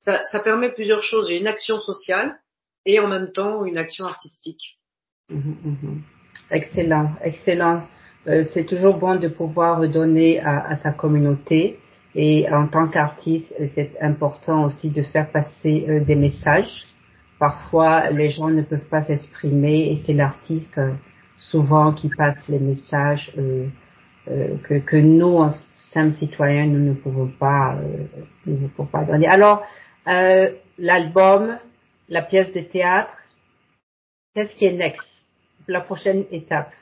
ça, 0.00 0.22
ça 0.24 0.40
permet 0.40 0.70
plusieurs 0.70 1.02
choses. 1.02 1.28
J'ai 1.28 1.38
une 1.38 1.46
action 1.46 1.80
sociale 1.80 2.38
et 2.86 3.00
en 3.00 3.08
même 3.08 3.32
temps 3.32 3.64
une 3.64 3.78
action 3.78 4.06
artistique. 4.06 4.78
Mhm, 5.28 5.56
mhm. 5.64 6.02
Excellent, 6.50 7.12
excellent. 7.22 7.82
Euh, 8.26 8.44
c'est 8.52 8.64
toujours 8.64 8.96
bon 8.96 9.16
de 9.16 9.28
pouvoir 9.28 9.88
donner 9.88 10.40
à, 10.40 10.66
à 10.66 10.76
sa 10.76 10.92
communauté 10.92 11.78
et 12.14 12.50
en 12.50 12.66
tant 12.66 12.88
qu'artiste, 12.88 13.54
c'est 13.74 13.92
important 14.00 14.64
aussi 14.64 14.90
de 14.90 15.02
faire 15.02 15.30
passer 15.30 15.86
euh, 15.88 16.00
des 16.00 16.16
messages. 16.16 16.86
Parfois, 17.38 18.10
les 18.10 18.30
gens 18.30 18.48
ne 18.48 18.62
peuvent 18.62 18.88
pas 18.90 19.02
s'exprimer 19.02 19.92
et 19.92 20.02
c'est 20.04 20.12
l'artiste 20.12 20.76
euh, 20.78 20.92
souvent 21.36 21.92
qui 21.92 22.08
passe 22.08 22.46
les 22.48 22.58
messages 22.58 23.32
euh, 23.38 23.66
euh, 24.28 24.56
que, 24.64 24.74
que 24.74 24.96
nous, 24.96 25.38
simples 25.92 26.14
citoyens, 26.14 26.66
nous 26.66 26.78
ne 26.78 26.94
pouvons 26.94 27.28
pas, 27.28 27.76
euh, 27.76 28.06
nous 28.46 28.58
ne 28.58 28.68
pouvons 28.68 28.88
pas 28.88 29.04
donner. 29.04 29.26
Alors, 29.26 29.64
euh, 30.06 30.50
l'album, 30.78 31.58
la 32.08 32.22
pièce 32.22 32.52
de 32.52 32.60
théâtre, 32.60 33.16
qu'est-ce 34.34 34.54
qui 34.56 34.66
est 34.66 34.72
next? 34.72 35.06
La 35.68 35.80
prochaine 35.80 36.24
étape 36.30 36.72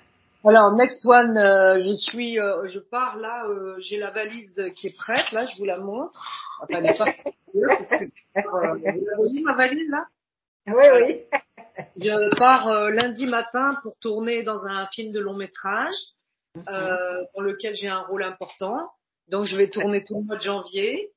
Alors 0.45 0.73
next 0.73 1.05
one, 1.05 1.37
euh, 1.37 1.77
je 1.77 1.95
suis, 2.11 2.39
euh, 2.39 2.67
je 2.69 2.79
pars 2.79 3.17
là, 3.17 3.45
euh, 3.49 3.77
j'ai 3.81 3.99
la 3.99 4.11
valise 4.11 4.63
qui 4.77 4.87
est 4.87 4.97
prête. 4.97 5.31
Là, 5.33 5.45
je 5.45 5.59
vous 5.59 5.65
la 5.65 5.79
montre. 5.79 6.17
Enfin, 6.63 6.79
elle 6.79 6.87
est 6.87 6.99
pas 6.99 7.05
prête, 7.05 7.35
parce 7.53 7.91
que, 7.91 8.05
vous 8.95 9.05
la 9.05 9.17
voyez 9.17 9.43
ma 9.43 9.55
valise 9.55 9.91
là? 9.91 10.07
Oui, 10.69 10.85
oui. 10.95 11.23
Je 11.97 12.39
pars 12.39 12.91
lundi 12.91 13.27
matin 13.27 13.77
pour 13.83 13.97
tourner 14.01 14.43
dans 14.43 14.67
un 14.67 14.87
film 14.89 15.13
de 15.13 15.21
long 15.21 15.35
métrage 15.35 15.95
euh, 16.69 17.25
dans 17.35 17.43
lequel 17.43 17.75
j'ai 17.75 17.89
un 17.89 18.03
rôle 18.03 18.23
important. 18.23 18.91
Donc 19.29 19.45
je 19.45 19.57
vais 19.57 19.69
tourner 19.69 20.05
tout 20.05 20.15
le 20.17 20.23
mois 20.23 20.37
de 20.37 20.43
janvier 20.43 21.11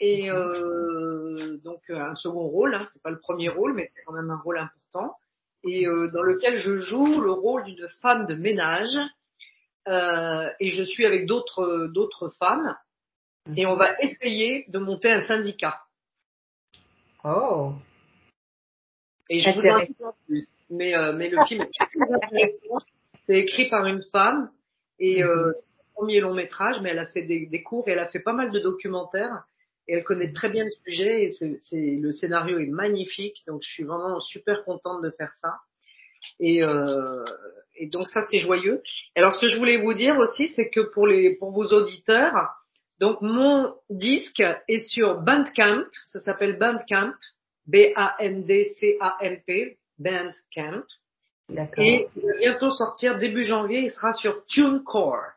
et 0.00 0.30
euh, 0.30 1.58
donc 1.64 1.80
euh, 1.90 1.98
un 1.98 2.14
second 2.14 2.48
rôle. 2.48 2.74
Hein, 2.74 2.86
c'est 2.92 3.02
pas 3.02 3.10
le 3.10 3.18
premier 3.18 3.48
rôle, 3.48 3.74
mais 3.74 3.90
c'est 3.94 4.02
quand 4.04 4.12
même 4.12 4.30
un 4.30 4.38
rôle 4.38 4.58
important 4.58 5.16
et 5.64 5.86
euh, 5.86 6.10
dans 6.12 6.22
lequel 6.22 6.56
je 6.56 6.76
joue 6.76 7.20
le 7.20 7.32
rôle 7.32 7.64
d'une 7.64 7.88
femme 8.00 8.26
de 8.26 8.34
ménage 8.34 8.98
euh, 9.88 10.48
et 10.60 10.70
je 10.70 10.82
suis 10.82 11.06
avec 11.06 11.26
d'autres 11.26 11.88
d'autres 11.92 12.28
femmes 12.38 12.76
et 13.54 13.66
on 13.66 13.76
va 13.76 14.00
essayer 14.00 14.64
de 14.68 14.78
monter 14.78 15.10
un 15.10 15.22
syndicat. 15.22 15.80
Oh, 17.24 17.72
Et 19.28 19.40
je 19.40 19.50
vous 19.50 19.66
en 19.66 19.84
dis 19.84 19.94
pas 19.94 20.14
plus. 20.26 20.52
Mais, 20.70 20.96
euh, 20.96 21.12
mais 21.12 21.28
le 21.28 21.44
film 21.46 21.62
est 21.62 21.86
très 21.86 22.14
intéressant. 22.14 22.78
C'est 23.24 23.38
écrit 23.38 23.68
par 23.68 23.86
une 23.86 24.02
femme 24.12 24.50
et 24.98 25.22
euh, 25.22 25.52
son 25.52 25.75
premier 25.96 26.20
long 26.20 26.34
métrage, 26.34 26.80
mais 26.82 26.90
elle 26.90 26.98
a 26.98 27.06
fait 27.06 27.22
des, 27.22 27.46
des 27.46 27.62
cours 27.62 27.88
et 27.88 27.92
elle 27.92 27.98
a 27.98 28.08
fait 28.08 28.20
pas 28.20 28.32
mal 28.32 28.50
de 28.50 28.60
documentaires 28.60 29.44
et 29.88 29.94
elle 29.94 30.04
connaît 30.04 30.32
très 30.32 30.48
bien 30.48 30.64
le 30.64 30.70
sujet 30.84 31.24
et 31.24 31.32
c'est, 31.32 31.60
le 31.72 32.12
scénario 32.12 32.58
est 32.58 32.66
magnifique. 32.66 33.42
Donc 33.46 33.62
je 33.62 33.70
suis 33.70 33.84
vraiment 33.84 34.20
super 34.20 34.64
contente 34.64 35.02
de 35.02 35.10
faire 35.10 35.32
ça. 35.36 35.54
Et, 36.40 36.64
euh, 36.64 37.24
et 37.76 37.88
donc 37.88 38.08
ça 38.08 38.22
c'est 38.30 38.38
joyeux. 38.38 38.82
Alors 39.14 39.32
ce 39.32 39.40
que 39.40 39.46
je 39.46 39.58
voulais 39.58 39.78
vous 39.78 39.94
dire 39.94 40.18
aussi, 40.18 40.48
c'est 40.48 40.70
que 40.70 40.80
pour 40.80 41.06
les 41.06 41.36
pour 41.36 41.52
vos 41.52 41.66
auditeurs, 41.66 42.34
donc 42.98 43.20
mon 43.20 43.74
disque 43.90 44.42
est 44.68 44.80
sur 44.80 45.20
Bandcamp, 45.20 45.84
ça 46.06 46.20
s'appelle 46.20 46.58
Bandcamp, 46.58 47.12
B-A-N-D-C-A-M-P, 47.66 49.78
Bandcamp. 49.98 50.82
Et 51.78 52.08
il 52.16 52.22
va 52.22 52.38
bientôt 52.38 52.70
sortir 52.70 53.18
début 53.18 53.44
janvier, 53.44 53.82
il 53.82 53.90
sera 53.90 54.12
sur 54.14 54.44
TuneCore. 54.46 55.35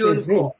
Oui. 0.00 0.24
TuneCore. 0.24 0.56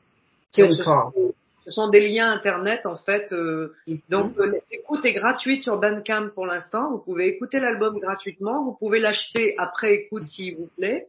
Tu 0.52 0.62
Donc, 0.62 0.70
as 0.72 0.74
ce 0.74 1.32
Ce 1.64 1.70
sont 1.70 1.88
des 1.88 2.08
liens 2.08 2.30
internet 2.32 2.86
en 2.86 2.96
fait. 2.96 3.32
Euh, 3.32 3.74
mhm. 3.86 3.98
Donc 4.08 4.38
euh, 4.38 4.50
l'écoute 4.70 5.04
est 5.04 5.14
gratuite 5.14 5.62
sur 5.62 5.78
Bandcamp 5.78 6.30
pour 6.34 6.46
l'instant. 6.46 6.90
Vous 6.90 6.98
pouvez 6.98 7.28
écouter 7.28 7.60
l'album 7.60 7.98
gratuitement. 7.98 8.64
Vous 8.64 8.76
pouvez 8.78 9.00
l'acheter 9.00 9.54
après 9.58 9.94
écoute 9.94 10.26
s'il 10.26 10.56
vous 10.56 10.68
plaît 10.76 11.08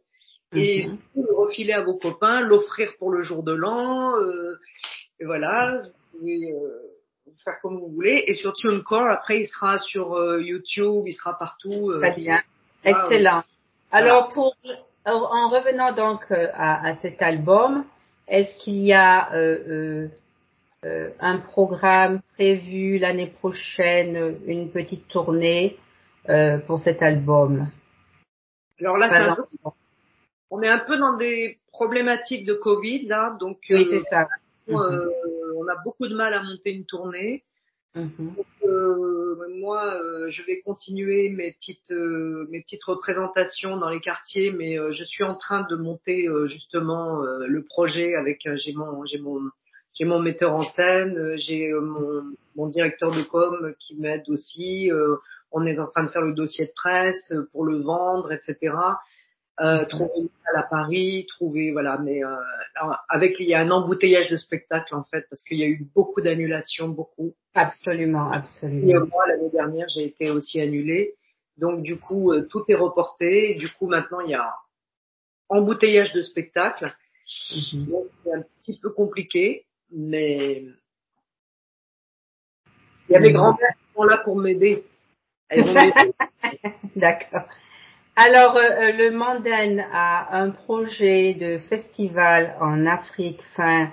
et 0.55 0.87
mhm. 0.87 0.97
le 1.15 1.35
refiler 1.35 1.73
à 1.73 1.81
vos 1.81 1.95
copains, 1.95 2.41
l'offrir 2.41 2.93
pour 2.99 3.11
le 3.11 3.21
jour 3.21 3.43
de 3.43 3.53
l'an. 3.53 4.15
Euh, 4.17 4.59
et 5.19 5.25
voilà, 5.25 5.77
vous 5.77 6.19
pouvez 6.19 6.53
euh, 6.53 7.33
faire 7.43 7.55
comme 7.61 7.79
vous 7.79 7.89
voulez. 7.89 8.23
Et 8.27 8.35
sur 8.35 8.53
TuneCore, 8.53 9.07
après, 9.09 9.41
il 9.41 9.47
sera 9.47 9.79
sur 9.79 10.13
euh, 10.13 10.41
YouTube, 10.41 11.03
il 11.07 11.13
sera 11.13 11.37
partout. 11.37 11.91
Euh, 11.91 11.99
Très 11.99 12.13
bien, 12.13 12.41
excellent. 12.83 13.43
Alors, 13.91 14.29
pour, 14.29 14.55
en 15.05 15.49
revenant 15.49 15.93
donc 15.93 16.23
à, 16.31 16.87
à 16.87 16.95
cet 17.01 17.21
album, 17.21 17.85
est-ce 18.27 18.55
qu'il 18.55 18.83
y 18.83 18.93
a 18.93 19.29
un 21.19 21.37
programme 21.37 22.21
prévu 22.35 22.97
l'année 22.97 23.27
prochaine, 23.27 24.37
une 24.45 24.69
petite 24.69 25.07
tournée 25.07 25.77
pour 26.67 26.79
cet 26.79 27.01
album? 27.01 27.67
Alors 28.79 28.97
là, 28.97 29.35
on 30.49 30.61
est 30.61 30.69
un 30.69 30.79
peu 30.79 30.97
dans 30.97 31.17
des 31.17 31.59
problématiques 31.71 32.45
de 32.45 32.53
Covid 32.53 33.07
là, 33.07 33.35
donc 33.39 33.57
oui, 33.69 33.89
ça. 34.09 34.27
Euh, 34.69 34.73
mhm. 34.73 35.09
on 35.57 35.67
a 35.67 35.75
beaucoup 35.83 36.07
de 36.07 36.15
mal 36.15 36.33
à 36.33 36.43
monter 36.43 36.71
une 36.71 36.85
tournée. 36.85 37.43
Mhm. 37.95 38.33
Donc, 38.35 38.45
euh, 38.63 39.35
moi, 39.59 39.93
euh, 39.95 40.29
je 40.29 40.43
vais 40.43 40.61
continuer 40.61 41.29
mes 41.29 41.51
petites 41.53 41.91
mes 41.91 42.61
petites 42.61 42.83
représentations 42.85 43.77
dans 43.77 43.89
les 43.89 43.99
quartiers, 43.99 44.51
mais 44.51 44.77
je 44.91 45.03
suis 45.03 45.23
en 45.23 45.35
train 45.35 45.65
de 45.69 45.75
monter 45.75 46.27
justement 46.45 47.21
le 47.21 47.63
projet 47.63 48.15
avec 48.15 48.47
j'ai 48.55 48.73
mon 48.73 49.05
j'ai 49.05 49.19
mon 49.19 49.41
j'ai 49.93 50.05
mon 50.05 50.19
metteur 50.19 50.53
en 50.53 50.63
scène, 50.63 51.35
j'ai 51.37 51.71
mon 52.55 52.67
directeur 52.67 53.11
de 53.11 53.21
com 53.21 53.73
qui 53.79 53.95
m'aide 53.95 54.23
aussi. 54.27 54.89
on 55.51 55.65
est 55.67 55.77
en 55.77 55.85
train 55.85 56.03
de 56.03 56.09
faire 56.09 56.23
le 56.23 56.33
dossier 56.33 56.65
de 56.65 56.73
presse 56.75 57.31
pour 57.51 57.63
le 57.63 57.77
vendre, 57.77 58.31
etc 58.31 58.73
euh, 59.61 59.85
trouver 59.85 60.11
une 60.17 60.29
salle 60.43 60.63
à 60.63 60.63
Paris, 60.63 61.27
trouver 61.29 61.71
voilà, 61.71 61.99
mais 61.99 62.23
euh, 62.23 62.35
avec 63.07 63.39
il 63.39 63.47
y 63.47 63.53
a 63.53 63.59
un 63.59 63.69
embouteillage 63.69 64.29
de 64.29 64.37
spectacles 64.37 64.95
en 64.95 65.03
fait 65.03 65.27
parce 65.29 65.43
qu'il 65.43 65.59
y 65.59 65.63
a 65.63 65.67
eu 65.67 65.87
beaucoup 65.93 66.21
d'annulations, 66.21 66.89
beaucoup. 66.89 67.35
Absolument, 67.53 68.31
absolument. 68.31 68.87
Et 68.87 68.93
moi 69.09 69.27
l'année 69.27 69.51
dernière 69.51 69.87
j'ai 69.89 70.05
été 70.05 70.31
aussi 70.31 70.59
annulée, 70.59 71.13
donc 71.57 71.83
du 71.83 71.97
coup 71.97 72.31
euh, 72.31 72.47
tout 72.49 72.63
est 72.67 72.75
reporté. 72.75 73.53
Du 73.55 73.69
coup 73.69 73.87
maintenant 73.87 74.21
il 74.21 74.31
y 74.31 74.35
a 74.35 74.55
embouteillage 75.49 76.13
de 76.13 76.23
spectacles, 76.23 76.91
mm 77.51 77.85
donc 77.85 78.05
c'est 78.23 78.33
un 78.33 78.41
petit 78.61 78.79
peu 78.81 78.89
compliqué, 78.89 79.67
mais 79.91 80.65
il 83.07 83.13
y 83.13 83.15
a 83.15 83.19
mes 83.19 83.29
mhm. 83.29 83.35
grands-mères 83.35 83.75
qui 83.77 83.93
sont 83.93 84.03
là 84.03 84.17
pour 84.17 84.35
m'aider. 84.35 84.83
D'accord. 86.95 87.47
Alors, 88.15 88.55
euh, 88.57 88.61
euh, 88.61 88.91
le 88.91 89.09
Manden 89.09 89.83
a 89.91 90.37
un 90.37 90.51
projet 90.51 91.33
de 91.33 91.57
festival 91.67 92.55
en 92.61 92.85
Afrique 92.85 93.41
fin, 93.55 93.89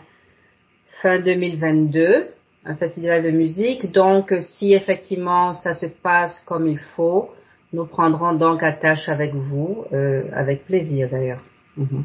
fin 1.01 1.21
2022, 1.21 2.27
un 2.67 2.75
festival 2.77 3.23
de 3.23 3.31
musique. 3.31 3.91
Donc, 3.91 4.35
si 4.41 4.75
effectivement 4.75 5.55
ça 5.55 5.73
se 5.73 5.87
passe 5.87 6.39
comme 6.41 6.67
il 6.67 6.79
faut, 6.97 7.31
nous 7.73 7.87
prendrons 7.87 8.35
donc 8.35 8.63
attache 8.63 9.09
avec 9.09 9.33
vous, 9.33 9.87
euh, 9.93 10.25
avec 10.35 10.67
plaisir 10.67 11.09
d'ailleurs. 11.11 11.43
Mhm. 11.79 12.05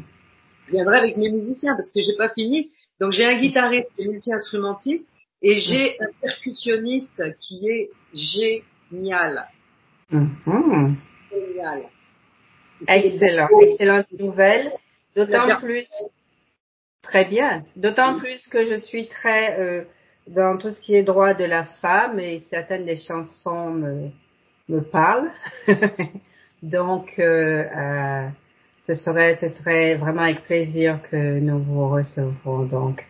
Je 0.68 0.72
viendrai 0.72 0.96
avec 0.96 1.18
mes 1.18 1.30
musiciens 1.30 1.76
parce 1.76 1.90
que 1.90 2.00
j'ai 2.00 2.16
pas 2.16 2.30
fini. 2.30 2.70
Donc, 2.98 3.12
j'ai 3.12 3.26
un 3.26 3.38
guitariste 3.38 3.90
et 3.98 4.08
multi-instrumentiste 4.08 5.06
et 5.42 5.56
j'ai 5.56 6.00
un 6.00 6.08
percussionniste 6.22 7.22
qui 7.40 7.68
est 7.68 7.90
génial. 8.14 9.48
Mhm. 10.10 10.96
Génial. 11.30 11.82
Excellent, 12.86 13.48
excellente 13.60 14.12
nouvelle. 14.18 14.72
D'autant 15.14 15.56
plus, 15.60 15.88
très 17.02 17.24
bien. 17.24 17.64
D'autant 17.76 18.18
plus 18.18 18.46
que 18.48 18.66
je 18.66 18.76
suis 18.76 19.08
très 19.08 19.58
euh, 19.58 19.84
dans 20.28 20.58
tout 20.58 20.70
ce 20.70 20.80
qui 20.80 20.94
est 20.94 21.02
droit 21.02 21.34
de 21.34 21.44
la 21.44 21.64
femme 21.80 22.18
et 22.18 22.42
certaines 22.50 22.84
des 22.84 22.96
chansons 22.96 23.70
me, 23.70 24.10
me 24.68 24.80
parlent. 24.80 25.30
Donc, 26.62 27.14
euh, 27.18 27.64
euh, 27.64 28.28
ce 28.86 28.94
serait, 28.94 29.36
ce 29.40 29.48
serait 29.50 29.94
vraiment 29.94 30.22
avec 30.22 30.44
plaisir 30.44 31.00
que 31.10 31.38
nous 31.38 31.58
vous 31.60 31.88
recevrons. 31.88 32.64
Donc, 32.64 33.04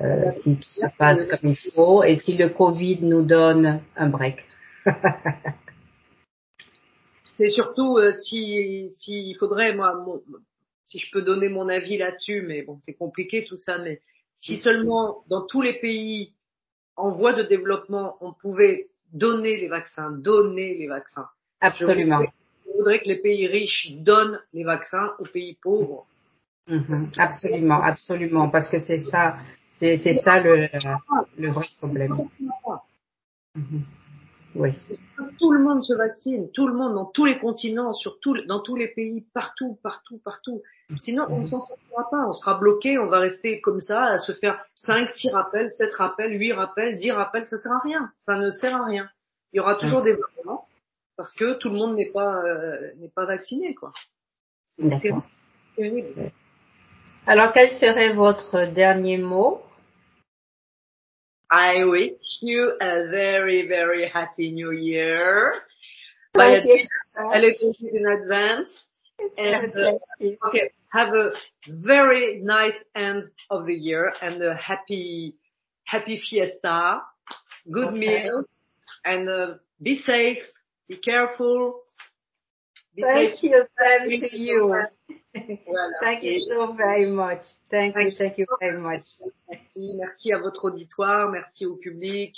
euh, 0.00 0.30
si 0.42 0.56
tout 0.56 0.68
se 0.70 0.86
passe 0.96 1.26
comme 1.26 1.50
il 1.50 1.72
faut 1.74 2.04
et 2.04 2.16
si 2.16 2.36
le 2.36 2.48
Covid 2.48 3.00
nous 3.02 3.22
donne 3.22 3.80
un 3.96 4.08
break. 4.08 4.36
c'est 7.40 7.48
surtout 7.48 7.96
euh, 7.96 8.12
si 8.20 8.92
s'il 8.98 9.34
faudrait 9.38 9.74
moi 9.74 10.04
si 10.84 10.98
je 10.98 11.10
peux 11.10 11.22
donner 11.22 11.48
mon 11.48 11.68
avis 11.68 11.96
là-dessus, 11.96 12.42
mais 12.42 12.62
bon 12.62 12.78
c'est 12.82 12.94
compliqué 12.94 13.46
tout 13.48 13.56
ça, 13.56 13.78
mais 13.78 14.00
si 14.36 14.58
seulement 14.58 15.24
dans 15.28 15.46
tous 15.46 15.62
les 15.62 15.74
pays 15.80 16.34
en 16.96 17.12
voie 17.12 17.32
de 17.32 17.42
développement 17.42 18.16
on 18.20 18.34
pouvait 18.34 18.88
donner 19.12 19.56
les 19.56 19.68
vaccins, 19.68 20.10
donner 20.10 20.74
les 20.74 20.86
vaccins. 20.86 21.28
Absolument. 21.60 22.20
Je 22.66 22.72
voudrais, 22.76 23.00
que 23.00 23.08
les 23.08 23.20
pays 23.20 23.46
riches 23.46 23.92
donnent 23.98 24.38
les 24.52 24.64
vaccins 24.64 25.12
aux 25.18 25.24
pays 25.24 25.58
pauvres. 25.62 26.06
Mm-hmm. 26.68 27.18
Absolument, 27.18 27.82
absolument, 27.82 28.48
parce 28.48 28.68
que 28.68 28.78
c'est 28.80 29.00
ça, 29.00 29.38
c'est 29.78 29.98
ça 30.22 30.40
le, 30.40 30.68
le 31.38 31.50
vrai 31.50 31.66
problème. 31.78 32.14
Oui. 34.54 34.72
Tout 35.38 35.52
le 35.52 35.60
monde 35.60 35.84
se 35.84 35.94
vaccine, 35.94 36.50
tout 36.52 36.66
le 36.66 36.74
monde 36.74 36.94
dans 36.94 37.04
tous 37.04 37.24
les 37.24 37.38
continents, 37.38 37.92
sur 37.92 38.18
dans 38.46 38.60
tous 38.60 38.74
les 38.74 38.88
pays, 38.88 39.24
partout, 39.32 39.78
partout, 39.82 40.20
partout. 40.24 40.62
Sinon, 40.98 41.26
on 41.28 41.40
ne 41.40 41.46
s'en 41.46 41.60
sortira 41.60 42.10
pas, 42.10 42.26
on 42.26 42.32
sera 42.32 42.54
bloqué, 42.54 42.98
on 42.98 43.06
va 43.06 43.20
rester 43.20 43.60
comme 43.60 43.80
ça 43.80 44.06
à 44.06 44.18
se 44.18 44.32
faire 44.32 44.64
5, 44.74 45.10
6 45.10 45.30
rappels, 45.30 45.70
7 45.72 45.94
rappels, 45.94 46.38
8 46.38 46.52
rappels, 46.52 46.98
10 46.98 47.12
rappels, 47.12 47.46
ça 47.46 47.58
sert 47.58 47.72
à 47.72 47.80
rien. 47.80 48.10
Ça 48.22 48.34
ne 48.36 48.50
sert 48.50 48.74
à 48.74 48.84
rien. 48.84 49.08
Il 49.52 49.58
y 49.58 49.60
aura 49.60 49.76
toujours 49.76 50.02
des 50.02 50.12
variants 50.12 50.64
parce 51.16 51.34
que 51.34 51.54
tout 51.54 51.68
le 51.68 51.76
monde 51.76 51.96
n'est 51.96 52.10
pas 52.10 52.42
euh, 52.44 52.92
n'est 52.98 53.08
pas 53.08 53.26
vacciné 53.26 53.74
quoi. 53.74 53.92
D'accord. 54.78 55.26
Alors 57.26 57.52
quel 57.52 57.72
serait 57.72 58.14
votre 58.14 58.72
dernier 58.72 59.18
mot? 59.18 59.62
I 61.50 61.84
wish 61.84 62.12
you 62.40 62.76
a 62.80 63.08
very, 63.10 63.66
very 63.66 64.08
happy 64.08 64.52
new 64.52 64.70
year. 64.70 65.54
Thank 66.34 66.64
you. 66.64 66.86
a 67.18 67.38
little 67.38 67.74
bit 67.80 67.94
in 67.94 68.06
advance. 68.06 68.68
And 69.36 69.72
uh, 69.76 70.46
okay, 70.48 70.70
have 70.92 71.08
a 71.08 71.32
very 71.68 72.40
nice 72.40 72.78
end 72.94 73.24
of 73.50 73.66
the 73.66 73.74
year 73.74 74.12
and 74.22 74.42
a 74.42 74.54
happy, 74.54 75.34
happy 75.84 76.22
fiesta, 76.28 77.00
good 77.70 77.88
okay. 77.88 77.98
meal, 77.98 78.44
and 79.04 79.28
uh, 79.28 79.54
be 79.82 80.00
safe, 80.00 80.42
be 80.88 80.96
careful. 80.96 81.80
Be 82.94 83.02
Thank 83.02 83.34
safe. 83.34 83.42
you, 83.42 83.64
thank 83.78 84.32
you. 84.32 84.84
Thank 85.32 86.22
you 86.22 86.40
so 86.40 86.72
very 86.72 87.06
much. 87.06 87.42
Thank 87.70 87.94
you, 87.96 88.10
thank 88.10 88.38
you 88.38 88.46
very 88.60 88.78
much. 88.78 89.02
Merci, 89.48 89.94
merci 89.96 90.32
à 90.32 90.38
votre 90.38 90.64
auditoire, 90.64 91.30
merci 91.30 91.66
au 91.66 91.76
public, 91.76 92.36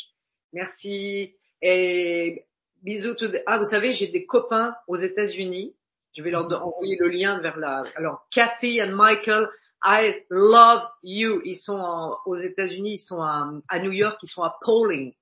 merci 0.53 1.35
et 1.63 2.45
bisous. 2.83 3.15
To 3.15 3.27
Ah, 3.47 3.59
vous 3.59 3.65
savez, 3.65 3.93
j'ai 3.93 4.09
des 4.09 4.27
copains 4.27 4.75
aux 4.89 4.97
États-Unis. 4.97 5.75
Je 6.15 6.23
vais 6.23 6.31
leur 6.31 6.45
envoyer 6.67 6.97
le 7.01 7.09
lien 7.09 7.41
vers 7.41 7.57
la. 7.57 7.85
Alors, 7.97 8.27
Kathy 8.31 8.83
and 8.83 8.95
Michael, 8.95 9.49
I 9.83 10.25
love 10.29 10.83
you. 11.03 11.41
Ils 11.45 11.57
sont 11.59 12.17
aux 12.27 12.37
États-Unis, 12.37 12.95
ils 12.95 12.99
sont 12.99 13.23
à, 13.23 13.51
à, 13.69 13.79
New 13.79 13.93
York, 13.93 14.19
ils 14.23 14.29
sont 14.29 14.43
à 14.43 14.59
Pauling, 14.61 15.15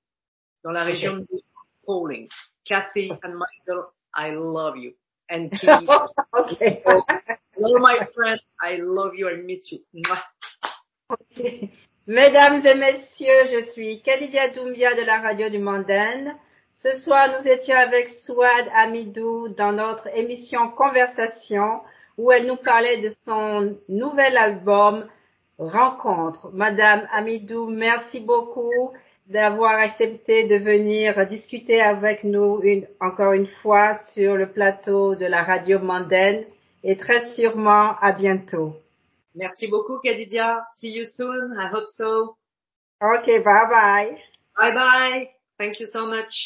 dans 0.64 0.72
la 0.72 0.83
région 0.83 1.18
de 1.18 1.26
Pauling. 1.87 2.28
Kathy 2.64 3.12
and 3.22 3.35
Michael, 3.35 3.85
I 4.16 4.33
love 4.33 4.76
you. 4.76 4.92
And 5.30 5.52
okay. 6.38 6.82
Hello, 6.84 7.78
my 7.78 7.98
friend. 8.14 8.40
I 8.60 8.78
love 8.82 9.12
you. 9.14 9.28
I 9.28 9.36
miss 9.36 9.70
you. 9.70 9.78
Okay. 11.08 11.70
Mesdames 12.08 12.66
et 12.66 12.74
messieurs, 12.74 13.46
je 13.52 13.70
suis 13.70 14.02
Khadija 14.02 14.48
Doumbia 14.48 14.94
de 14.94 15.02
la 15.02 15.20
radio 15.20 15.48
du 15.48 15.58
Mandaine. 15.58 16.34
Ce 16.74 16.92
soir, 16.94 17.28
nous 17.38 17.46
étions 17.46 17.76
avec 17.76 18.10
Souad 18.10 18.66
Amidou 18.74 19.48
dans 19.56 19.70
notre 19.70 20.08
émission 20.16 20.70
Conversation 20.70 21.80
où 22.18 22.32
elle 22.32 22.46
nous 22.46 22.56
parlait 22.56 23.00
de 23.00 23.10
son 23.24 23.76
nouvel 23.88 24.36
album 24.36 25.06
Rencontre. 25.58 26.50
Madame 26.52 27.06
Amidou, 27.12 27.68
merci 27.68 28.18
beaucoup 28.18 28.92
d'avoir 29.30 29.78
accepté 29.78 30.44
de 30.44 30.56
venir 30.56 31.26
discuter 31.28 31.80
avec 31.80 32.24
nous 32.24 32.60
une, 32.62 32.86
encore 33.00 33.32
une 33.32 33.46
fois 33.62 33.94
sur 34.12 34.36
le 34.36 34.48
plateau 34.48 35.14
de 35.14 35.24
la 35.24 35.42
radio 35.44 35.78
Mandaine 35.78 36.44
et 36.82 36.96
très 36.96 37.20
sûrement 37.32 37.96
à 38.00 38.10
bientôt. 38.12 38.74
Merci 39.36 39.68
beaucoup, 39.68 39.98
Kadidia. 40.00 40.66
See 40.74 40.90
you 40.90 41.04
soon. 41.04 41.54
I 41.56 41.68
hope 41.72 41.86
so. 41.86 42.36
Okay, 43.00 43.38
bye 43.38 43.68
bye. 43.70 44.18
Bye 44.58 44.74
bye. 44.74 45.30
Thank 45.58 45.78
you 45.78 45.86
so 45.86 46.06
much. 46.06 46.32